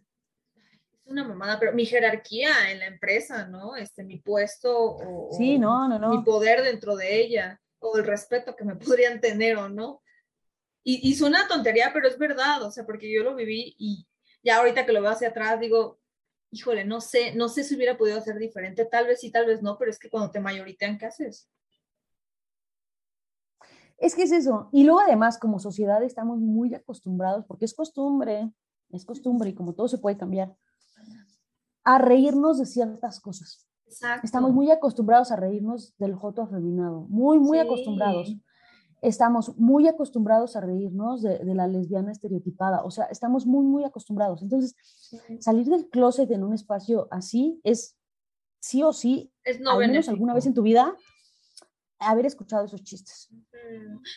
[1.06, 3.76] una mamada, pero mi jerarquía en la empresa, ¿no?
[3.76, 6.10] Este, mi puesto o, sí, no, no, no.
[6.10, 10.02] mi poder dentro de ella o el respeto que me podrían tener o no.
[10.84, 14.08] Y, y suena tontería, pero es verdad, o sea, porque yo lo viví y
[14.44, 16.00] ya ahorita que lo veo hacia atrás digo,
[16.52, 19.64] híjole, no sé, no sé si hubiera podido hacer diferente, tal vez sí, tal vez
[19.64, 21.50] no, pero es que cuando te mayoritean, ¿qué haces?
[23.98, 24.70] Es que es eso.
[24.72, 28.52] Y luego además, como sociedad, estamos muy acostumbrados, porque es costumbre,
[28.92, 30.56] es costumbre y como todo se puede cambiar,
[31.84, 33.68] a reírnos de ciertas cosas.
[34.24, 38.36] Estamos muy acostumbrados a reírnos del joto afeminado, muy, muy acostumbrados.
[39.02, 44.42] Estamos muy acostumbrados a reírnos de, la lesbiana estereotipada, o sea, estamos muy, muy acostumbrados.
[44.42, 44.76] Entonces,
[45.40, 47.96] salir del closet en un espacio así es
[48.60, 50.96] sí o sí, es no al menos alguna vez en tu vida,
[52.00, 53.30] haber escuchado esos chistes.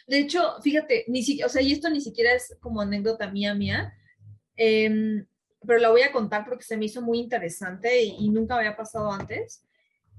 [0.07, 3.95] De hecho, fíjate, ni o sea, y esto ni siquiera es como anécdota mía, mía.
[4.57, 5.25] Eh,
[5.67, 9.11] pero la voy a contar porque se me hizo muy interesante y, nunca había pasado
[9.11, 9.65] antes.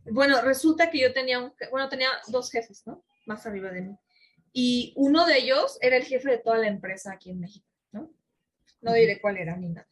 [0.06, 3.04] Bueno, resulta que yo tenía, un, bueno, tenía dos jefes, ¿no?
[3.26, 3.98] Más arriba de mí.
[4.52, 8.12] Y uno de ellos era el jefe de toda la empresa aquí en México, ¿no?
[8.82, 9.88] No diré cuál era ni nada.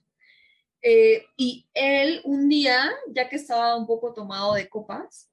[0.81, 5.29] Eh, y él un día, ya que estaba un poco tomado de copas,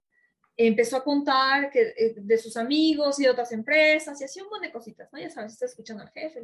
[0.56, 4.50] empezó a contar que, eh, de sus amigos y de otras empresas y hacía un
[4.50, 5.18] montón de cositas, ¿no?
[5.18, 6.40] Ya sabes, está escuchando al jefe,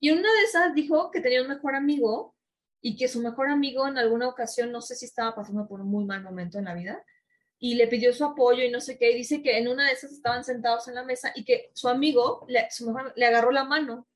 [0.00, 2.34] Y una de esas dijo que tenía un mejor amigo
[2.80, 5.88] y que su mejor amigo en alguna ocasión, no sé si estaba pasando por un
[5.88, 7.04] muy mal momento en la vida,
[7.58, 9.92] y le pidió su apoyo y no sé qué, y dice que en una de
[9.92, 13.50] esas estaban sentados en la mesa y que su amigo le, su mejor, le agarró
[13.50, 14.06] la mano.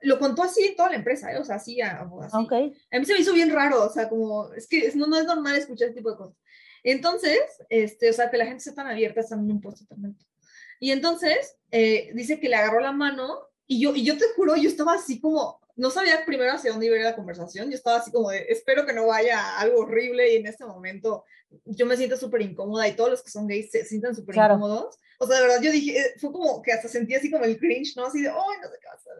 [0.00, 1.38] Lo contó así toda la empresa, ¿eh?
[1.38, 2.36] o sea, así, así.
[2.44, 2.72] Okay.
[2.90, 5.24] A mí se me hizo bien raro, o sea, como, es que no, no es
[5.24, 6.36] normal escuchar este tipo de cosas.
[6.82, 9.84] Entonces, este, o sea, que la gente sea tan abierta está en un puesto.
[10.80, 14.56] Y entonces, eh, dice que le agarró la mano y yo, y yo te juro,
[14.56, 17.70] yo estaba así como, no sabía primero hacia dónde iba a la conversación.
[17.70, 21.24] Yo estaba así como de, espero que no vaya algo horrible y en este momento
[21.64, 24.98] yo me siento súper incómoda y todos los que son gays se sientan súper incómodos.
[25.18, 27.58] O sea, de verdad, yo dije, eh, fue como que hasta sentí así como el
[27.58, 28.06] cringe, ¿no?
[28.06, 29.16] Así de, oh, no sé qué vas a hacer.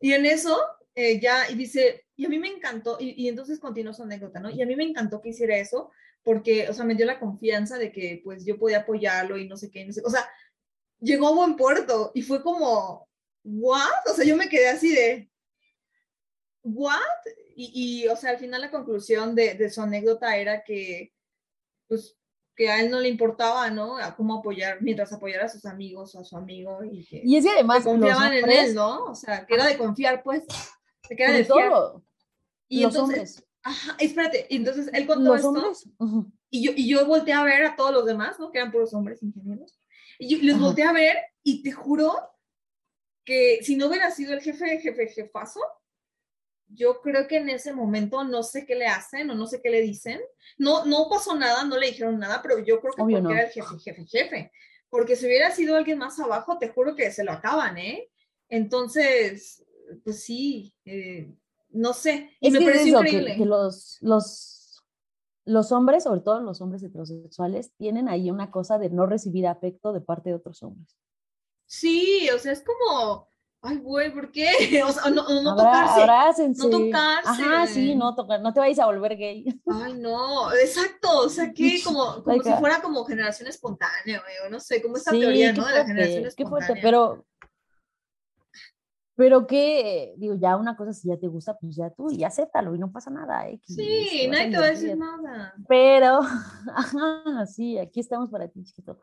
[0.00, 0.56] Y en eso,
[0.94, 4.38] eh, ya, y dice, y a mí me encantó, y, y entonces continuó su anécdota,
[4.38, 4.50] ¿no?
[4.50, 5.90] Y a mí me encantó que hiciera eso,
[6.26, 9.56] porque, o sea, me dio la confianza de que, pues, yo podía apoyarlo y no
[9.56, 10.28] sé qué, no sé, o sea,
[10.98, 13.08] llegó a buen puerto y fue como,
[13.44, 14.10] ¿what?
[14.10, 15.30] O sea, yo me quedé así de,
[16.64, 16.98] ¿what?
[17.54, 21.14] Y, o sea, al final la conclusión de, su anécdota era que,
[21.86, 22.18] pues,
[22.56, 23.96] que a él no le importaba, ¿no?
[23.96, 26.82] A cómo apoyar, mientras apoyara a sus amigos o a su amigo.
[26.82, 29.04] Y, que, y es que además confiaban en él, ¿no?
[29.04, 30.42] O sea, que era de confiar, pues.
[31.08, 32.02] Que era de todo.
[32.66, 33.44] Y entonces, hombres.
[33.66, 35.48] Ajá, espérate, entonces él contó esto.
[35.48, 35.88] Hombres?
[36.50, 38.52] y, yo, y yo volteé a ver a todos los demás, ¿no?
[38.52, 39.80] Que eran puros hombres ingenieros.
[40.20, 42.14] Y yo les volteé a ver y te juro
[43.24, 45.60] que si no hubiera sido el jefe, jefe, jefazo,
[46.68, 49.68] yo creo que en ese momento no sé qué le hacen o no sé qué
[49.68, 50.20] le dicen.
[50.58, 53.50] No, no pasó nada, no le dijeron nada, pero yo creo que porque era el
[53.50, 54.52] jefe, jefe, jefe.
[54.88, 58.08] Porque si hubiera sido alguien más abajo, te juro que se lo acaban, ¿eh?
[58.48, 59.64] Entonces,
[60.04, 61.34] pues sí, eh,
[61.76, 62.30] no sé.
[62.40, 63.36] Y me pareció increíble.
[63.36, 64.82] Que, los, los,
[65.44, 69.92] los hombres, sobre todo los hombres heterosexuales, tienen ahí una cosa de no recibir afecto
[69.92, 70.96] de parte de otros hombres.
[71.66, 73.28] Sí, o sea, es como,
[73.62, 74.48] ay, güey, ¿por qué?
[74.86, 76.48] O sea, no, no tocarse.
[76.48, 77.42] No tocarse.
[77.42, 79.44] Ajá, sí, no tocar, no te vayas a volver gay.
[79.66, 84.50] Ay, no, exacto, o sea, que como, como si fuera como generación espontánea, güey, o
[84.50, 85.66] no sé, como esa teoría, ¿no?
[85.66, 86.34] de la generación espontánea.
[86.36, 87.24] Qué fuerte, pero
[89.16, 92.74] pero que, digo, ya una cosa, si ya te gusta, pues ya tú, y acéptalo,
[92.74, 93.48] y no pasa nada.
[93.48, 93.58] ¿eh?
[93.64, 95.54] Sí, nadie te va a decir nada.
[95.66, 96.20] Pero,
[96.74, 98.98] ajá, sí, aquí estamos para ti, chiquito.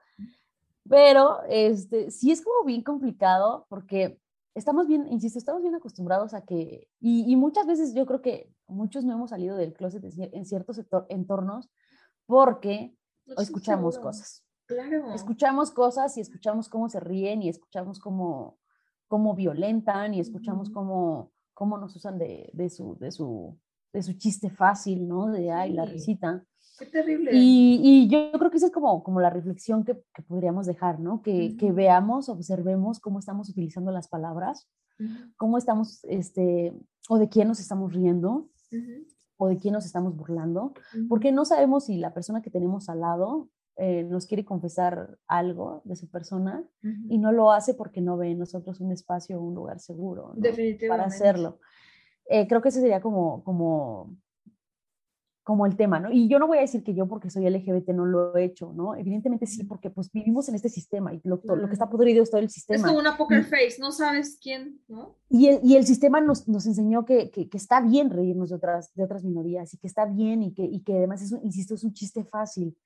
[0.88, 4.20] Pero, este, sí es como bien complicado, porque
[4.54, 8.54] estamos bien, insisto, estamos bien acostumbrados a que, y, y muchas veces yo creo que
[8.68, 11.72] muchos no hemos salido del closet en ciertos entornos
[12.28, 12.96] porque
[13.38, 14.46] escuchamos cosas.
[14.68, 15.12] Claro.
[15.14, 18.58] Escuchamos cosas y escuchamos cómo se ríen y escuchamos cómo
[19.14, 23.56] cómo violentan y escuchamos cómo, cómo nos usan de, de, su, de, su,
[23.94, 25.28] de su chiste fácil, ¿no?
[25.28, 26.44] De, ay, la risita.
[26.80, 27.30] Qué terrible.
[27.32, 31.00] Y, y, yo creo que esa es como, como la reflexión que, que podríamos dejar,
[31.00, 31.22] ¿no?
[31.22, 34.68] Que, que, veamos, observemos cómo estamos utilizando las palabras,
[35.38, 36.74] cómo estamos, este,
[37.08, 38.50] o de quién nos estamos riendo,
[39.38, 40.74] o de quién nos estamos burlando,
[41.08, 45.82] porque no sabemos si la persona que tenemos al lado eh, nos quiere confesar algo
[45.86, 46.64] de su persona
[47.10, 50.36] y no lo hace porque no ve en nosotros un espacio o un lugar seguro
[50.88, 51.60] para hacerlo.
[52.26, 54.16] Eh, creo que ese sería como, como,
[55.44, 56.12] como el tema, ¿no?
[56.12, 58.72] Y yo no voy a decir que yo porque soy LGBT no lo he hecho,
[58.74, 58.96] ¿no?
[58.96, 62.30] Evidentemente sí, porque pues vivimos en este sistema y lo, lo que está podrido es
[62.30, 62.78] todo el sistema.
[62.78, 65.18] Es como una poker face, no sabes quién, ¿no?
[65.30, 68.56] Y el, y el sistema nos, nos enseñó que, que, que, está bien reírnos de
[68.56, 71.74] otras, de otras minorías y que está bien y que, y que además, es insisto,
[71.74, 72.78] es un chiste fácil.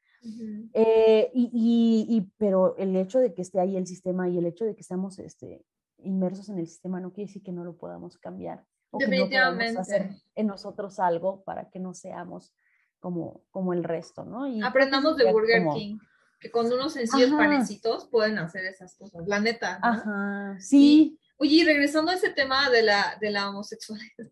[0.74, 4.66] Eh, y, y, pero el hecho de que esté ahí el sistema y el hecho
[4.66, 5.66] de que estemos este,
[6.00, 8.66] inmersos en el sistema no quiere decir que no lo podamos cambiar.
[8.92, 9.68] O Definitivamente.
[9.68, 12.54] Que no hacer en nosotros algo para que no seamos
[13.00, 14.48] como, como el resto, ¿no?
[14.48, 16.00] Y Aprendamos de Burger King,
[16.40, 19.80] que con unos sencillos panecitos pueden hacer esas cosas, la neta.
[19.82, 21.20] Ajá, sí.
[21.38, 24.32] oye, regresando a ese tema de la, de la homosexualidad,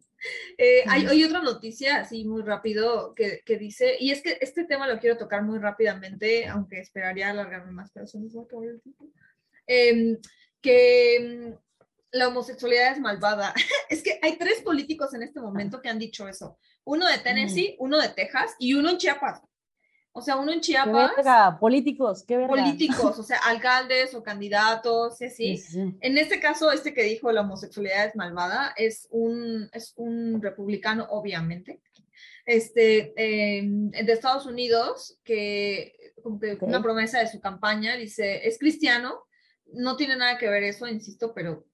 [0.57, 4.99] eh, hay, otra noticia, así muy rápido, que, dice, y es que este tema lo
[4.99, 8.81] quiero tocar muy rápidamente, aunque esperaría alargarme más, pero se nos va a acabar el
[8.81, 9.09] tiempo.
[9.67, 10.17] Em,
[10.61, 11.65] que mm,
[12.11, 13.53] la homosexualidad es malvada.
[13.89, 16.57] es que hay tres políticos en este momento que han dicho eso.
[16.83, 19.41] Uno de Tennessee, uno de Texas y uno en Chiapas.
[20.17, 21.11] O sea, uno en Chiapas.
[21.59, 22.55] políticos, qué verga.
[22.55, 25.61] Políticos, o sea, alcaldes o candidatos, sí, sí.
[25.99, 31.05] En este caso, este que dijo la homosexualidad es malvada, es un, es un republicano,
[31.09, 31.81] obviamente,
[32.45, 38.57] este, em, de Estados Unidos, que, como que una promesa de su campaña, dice, es
[38.57, 39.25] cristiano,
[39.73, 41.65] no tiene nada que ver eso, insisto, pero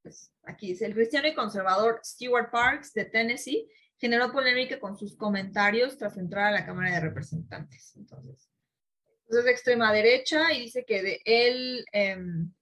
[0.00, 5.16] pues, aquí dice, el cristiano y conservador Stewart Parks de Tennessee generó polémica con sus
[5.16, 7.94] comentarios tras entrar a la Cámara de Representantes.
[7.96, 8.50] Entonces,
[9.28, 12.52] es de extrema derecha y dice que de él, em,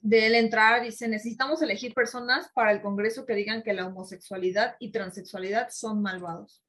[0.00, 4.76] de él entrar, dice, necesitamos elegir personas para el Congreso que digan que la homosexualidad
[4.78, 6.64] y transexualidad son malvados.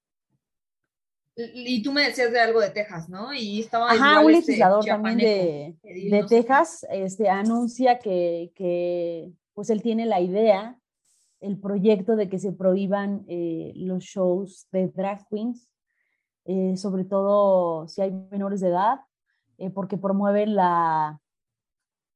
[1.35, 3.33] Y tú me decías de algo de Texas, ¿no?
[3.33, 9.69] Y estaba Ajá, un este legislador también de, de Texas este, anuncia que, que pues
[9.69, 10.77] él tiene la idea
[11.39, 15.69] el proyecto de que se prohíban eh, los shows de drag queens,
[16.45, 18.99] eh, sobre todo si hay menores de edad,
[19.57, 21.21] eh, porque promueven la,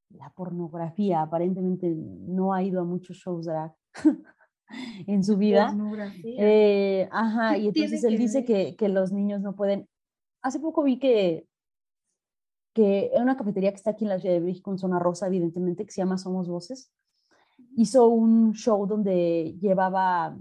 [0.10, 1.22] la pornografía.
[1.22, 3.74] Aparentemente no ha ido a muchos shows drag
[5.08, 5.76] en su vida.
[7.12, 9.88] ajá, y entonces él dice que, que, los niños no pueden.
[10.42, 11.48] Hace poco vi que
[12.74, 15.28] que en una cafetería que está aquí en la Ciudad de México, en Zona Rosa,
[15.28, 16.92] evidentemente, que se llama Somos Voces,
[17.76, 20.38] hizo un show donde llevaba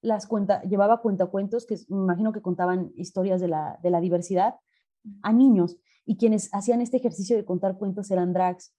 [0.00, 4.54] las cuenta, llevaba cuentacuentos que me imagino que contaban historias de la, de la diversidad
[5.22, 8.72] a niños y quienes hacían este ejercicio de contar cuentos eran drags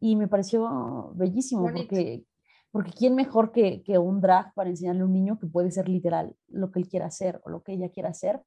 [0.00, 2.24] y me pareció bellísimo porque
[2.76, 5.88] porque quién mejor que, que, un drag para enseñarle a un niño que puede ser
[5.88, 8.42] literal lo que él quiera hacer o lo que ella quiera hacer.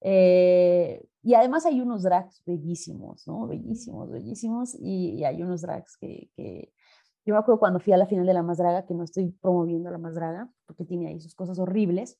[0.00, 3.46] Eh, y además hay unos drags bellísimos, ¿no?
[3.46, 4.74] Bellísimos, bellísimos.
[4.80, 6.72] Y, y hay unos drags que, que,
[7.26, 9.32] yo me acuerdo cuando fui a la final de La Más Draga, que no estoy
[9.42, 12.18] promoviendo La Más Draga, porque tiene ahí sus cosas horribles,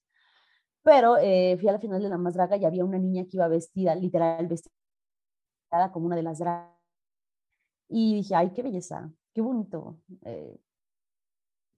[0.83, 3.37] pero eh, fui a la final de La Más Draga y había una niña que
[3.37, 4.73] iba vestida, literal, vestida
[5.93, 6.75] como una de las dragas.
[7.89, 10.01] Y dije, ay, qué belleza, qué bonito.
[10.25, 10.59] Eh,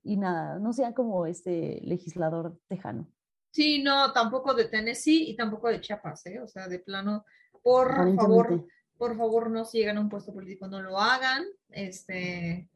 [0.05, 3.11] y nada, no sean como este legislador tejano.
[3.51, 6.41] Sí, no, tampoco de Tennessee y tampoco de Chiapas, ¿eh?
[6.41, 7.24] O sea, de plano,
[7.62, 8.66] por favor,
[8.97, 11.45] por favor, no si llegan a un puesto político, no lo hagan.
[11.70, 12.70] Este,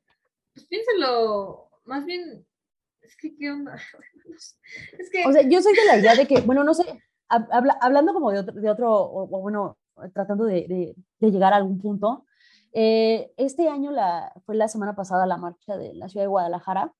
[0.55, 2.46] pues piénsalo, más bien,
[3.00, 3.76] es que, ¿qué onda?
[4.98, 5.26] Es que...
[5.26, 6.84] O sea, yo soy de la idea de que, bueno, no sé,
[7.28, 9.78] hablando como de otro, de otro o, bueno,
[10.14, 12.26] tratando de, de, llegar a algún punto,
[12.72, 16.94] eh, este año la, fue la semana pasada la marcha de la ciudad de Guadalajara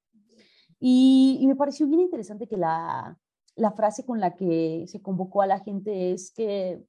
[0.79, 3.17] y, y me pareció bien interesante que la,
[3.57, 6.83] la frase con la que se convocó a la gente es que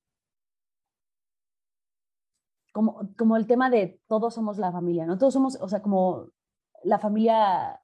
[2.72, 5.18] como, como el tema de todos somos la familia, ¿no?
[5.18, 6.30] Todos somos, o sea, como
[6.84, 7.82] la familia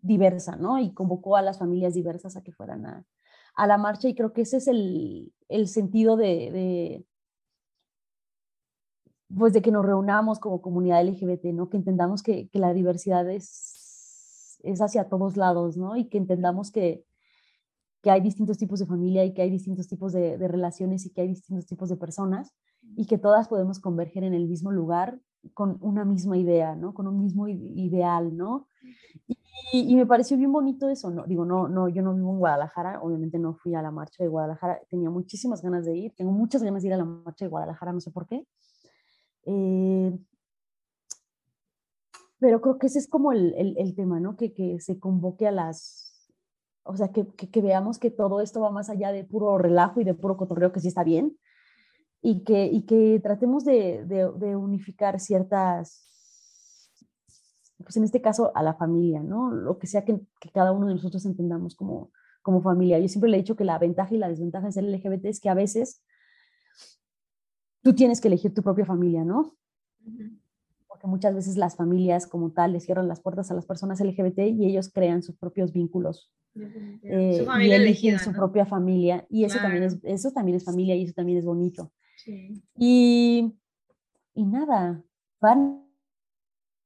[0.00, 0.78] diversa, ¿no?
[0.78, 4.42] Y convocó a las familias diversas a que fueran a, la marcha y creo que
[4.42, 7.04] ese es el, el sentido de,
[9.36, 11.68] pues de que nos reunamos como comunidad LGBT, ¿no?
[11.68, 15.96] Que entendamos que, que la diversidad es, es hacia todos lados, ¿no?
[15.96, 17.04] Y que entendamos que,
[18.02, 21.22] que hay distintos tipos de familia y que hay distintos tipos de, relaciones y que
[21.22, 22.52] hay distintos tipos de personas
[22.96, 25.20] y que todas podemos converger en el mismo lugar
[25.54, 26.94] con una misma idea, ¿no?
[26.94, 28.68] Con un mismo ideal, ¿no?
[29.72, 31.24] Y, y, me pareció bien bonito eso, ¿no?
[31.24, 34.28] Digo, no, no, yo no vivo en Guadalajara, obviamente no fui a la marcha de
[34.28, 37.50] Guadalajara, tenía muchísimas ganas de ir, tengo muchas ganas de ir a la marcha de
[37.50, 38.46] Guadalajara, no sé por qué.
[39.46, 40.18] Eh,
[42.38, 44.36] pero creo que ese es como el, el, el tema, ¿no?
[44.36, 46.12] Que, que se convoque a las
[46.84, 50.04] o sea, que, que, veamos que todo esto va más allá de puro relajo y
[50.04, 51.36] de puro cotorreo, que sí está bien,
[52.22, 56.06] y que, y que tratemos de, de, unificar ciertas,
[57.78, 59.50] pues en este caso a la familia, ¿no?
[59.50, 63.00] Lo que sea que, que, cada uno de nosotros entendamos como, como familia.
[63.00, 65.40] Yo siempre le he dicho que la ventaja y la desventaja de ser LGBT es
[65.40, 66.00] que a veces
[67.82, 69.56] tú tienes que elegir tu propia familia, ¿no?
[70.86, 74.38] Porque muchas veces las familias como tal les cierran las puertas a las personas LGBT
[74.38, 76.32] y ellos crean sus propios vínculos
[77.02, 79.26] eh, y eligen su propia familia.
[79.28, 81.90] Y eso, también es, eso también es familia y eso también es bonito.
[82.76, 83.52] Y,
[84.34, 85.02] y nada,
[85.40, 85.86] van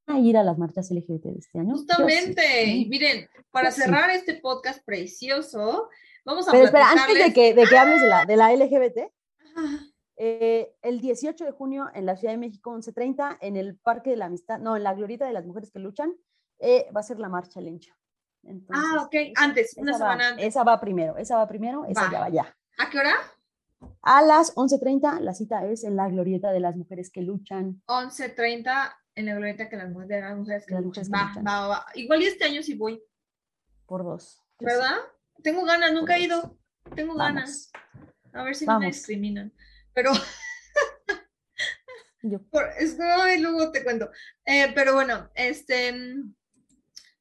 [0.07, 1.73] a ir a las marchas LGBT de este año.
[1.73, 5.89] Justamente, y miren, para cerrar este podcast precioso,
[6.25, 8.99] vamos a Pero espera, antes de que, de que hables de la, de la LGBT,
[10.19, 14.17] eh, el 18 de junio en la Ciudad de México, 11.30, en el Parque de
[14.17, 16.15] la Amistad, no, en la Glorieta de las Mujeres que Luchan,
[16.59, 17.97] eh, va a ser la marcha lencha
[18.71, 20.47] ah, ok, antes, una semana antes.
[20.47, 22.57] Esa va primero, esa va primero, esa ya va ya.
[22.79, 23.15] ¿A qué hora?
[24.03, 27.83] A las 11.30, la cita es en la glorieta de las mujeres que luchan.
[27.87, 31.05] 11.30 en la glorieta que las mujeres, de las mujeres que, luchan.
[31.13, 33.03] Va, va, va, Igual y este año sí voy.
[33.87, 34.43] Por dos.
[34.61, 34.97] ¿Verdad?
[35.43, 36.59] Tengo ganas, nunca he ido.
[36.95, 37.71] Tengo ganas.
[38.33, 39.53] A ver si no me discriminan.
[39.93, 40.13] Pero...
[42.23, 42.43] Yo.
[42.51, 42.97] Por, es,
[43.37, 44.11] y luego te cuento.
[44.45, 45.95] Eh, pero bueno, este...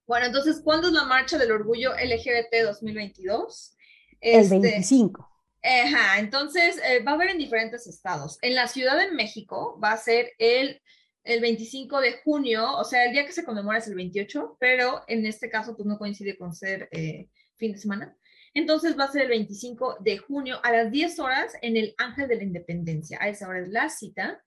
[0.07, 3.75] Bueno, entonces, ¿cuándo es la marcha del orgullo LGBT 2022?
[4.21, 5.34] Este, el 25.
[5.65, 8.37] Ajá, entonces eh, va a haber en diferentes estados.
[8.43, 10.79] En la Ciudad de México va a ser el,
[11.23, 15.03] el 25 de junio, o sea, el día que se conmemora es el 28, pero
[15.07, 18.15] en este caso pues no coincide con ser eh, fin de semana.
[18.53, 22.27] Entonces va a ser el 25 de junio a las 10 horas en el Ángel
[22.27, 23.17] de la Independencia.
[23.19, 24.41] A esa hora es la cita.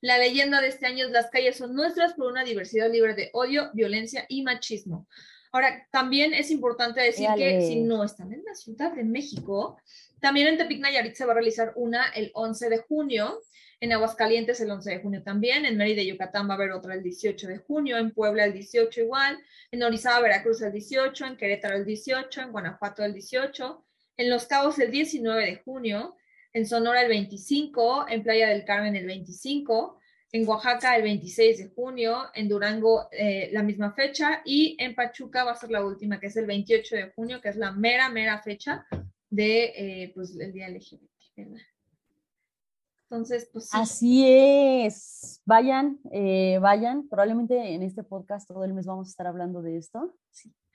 [0.00, 3.30] La leyenda de este año es Las calles son nuestras por una diversidad libre de
[3.32, 5.08] odio, violencia y machismo.
[5.50, 9.78] Ahora, también es importante decir que si no están en la Ciudad de México,
[10.20, 13.40] también en Tepic Nayarit se va a realizar una el 11 de junio,
[13.80, 17.02] en Aguascalientes el 11 de junio también, en Mérida, Yucatán va a haber otra el
[17.02, 19.38] 18 de junio, en Puebla el 18 igual,
[19.70, 23.84] en Orizaba, Veracruz el 18, en Querétaro el 18, en Guanajuato el 18,
[24.16, 26.16] en Los Cabos el 19 de junio,
[26.52, 30.00] en Sonora el 25, en Playa del Carmen el 25,
[30.32, 35.44] en Oaxaca el 26 de junio, en Durango eh, la misma fecha y en Pachuca
[35.44, 38.08] va a ser la última, que es el 28 de junio, que es la mera,
[38.08, 38.86] mera fecha
[39.30, 39.64] de,
[40.04, 41.58] eh, pues, el Día LGBT,
[43.04, 45.40] Entonces, pues Así es.
[45.44, 47.08] Vayan, eh, vayan.
[47.08, 50.14] Probablemente en este podcast todo el mes vamos a estar hablando de esto.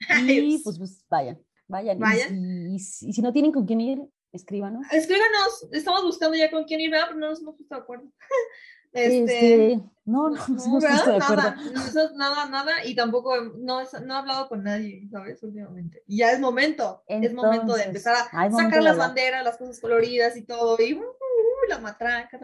[0.64, 1.98] pues, pues vayan, vayan.
[1.98, 2.70] vayan.
[2.70, 4.02] y si no tienen con quién ir,
[4.34, 4.84] escríbanos.
[4.92, 8.10] Escríbanos, estamos buscando ya con quién ir, pero no nos hemos puesto de acuerdo.
[8.94, 11.42] Este, este, no, no, de acuerdo.
[11.42, 15.42] Nada, nada, nada, y tampoco no, no he hablado con nadie, ¿sabes?
[15.42, 16.04] Últimamente.
[16.06, 20.36] Y ya es momento, es momento de empezar a sacar las banderas, las cosas coloridas
[20.36, 22.38] y todo, y uh, uh, la matraca.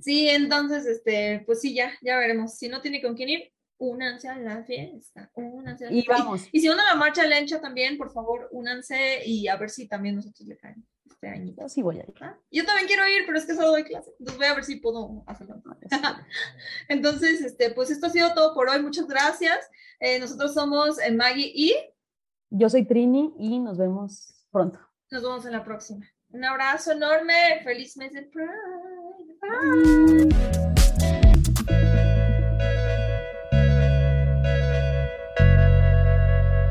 [0.00, 2.54] Sí, entonces, este, pues sí, ya, ya veremos.
[2.54, 3.52] Si no tiene con quién ir,
[3.82, 6.48] únanse a la fiesta, únanse a la Y vamos.
[6.52, 9.88] Y, si van a la marcha lencha también, por favor, únanse y a ver si
[9.88, 11.52] también nosotros le caen este año.
[11.58, 12.14] Yo sí voy a ir.
[12.20, 12.38] ¿Ah?
[12.52, 14.12] Yo también quiero ir, pero es que solo doy clase.
[14.20, 15.60] Entonces voy a ver si puedo hacerlo.
[16.88, 18.80] Entonces, este, pues esto ha sido todo por hoy.
[18.80, 19.68] Muchas gracias.
[19.98, 21.74] Eh, nosotros somos eh, Maggie y...
[22.50, 24.78] Yo soy Trini y nos vemos pronto.
[25.10, 26.06] Nos vemos en la próxima.
[26.28, 27.60] Un abrazo enorme.
[27.64, 28.48] Feliz mes de Pride.
[29.40, 30.41] Bye.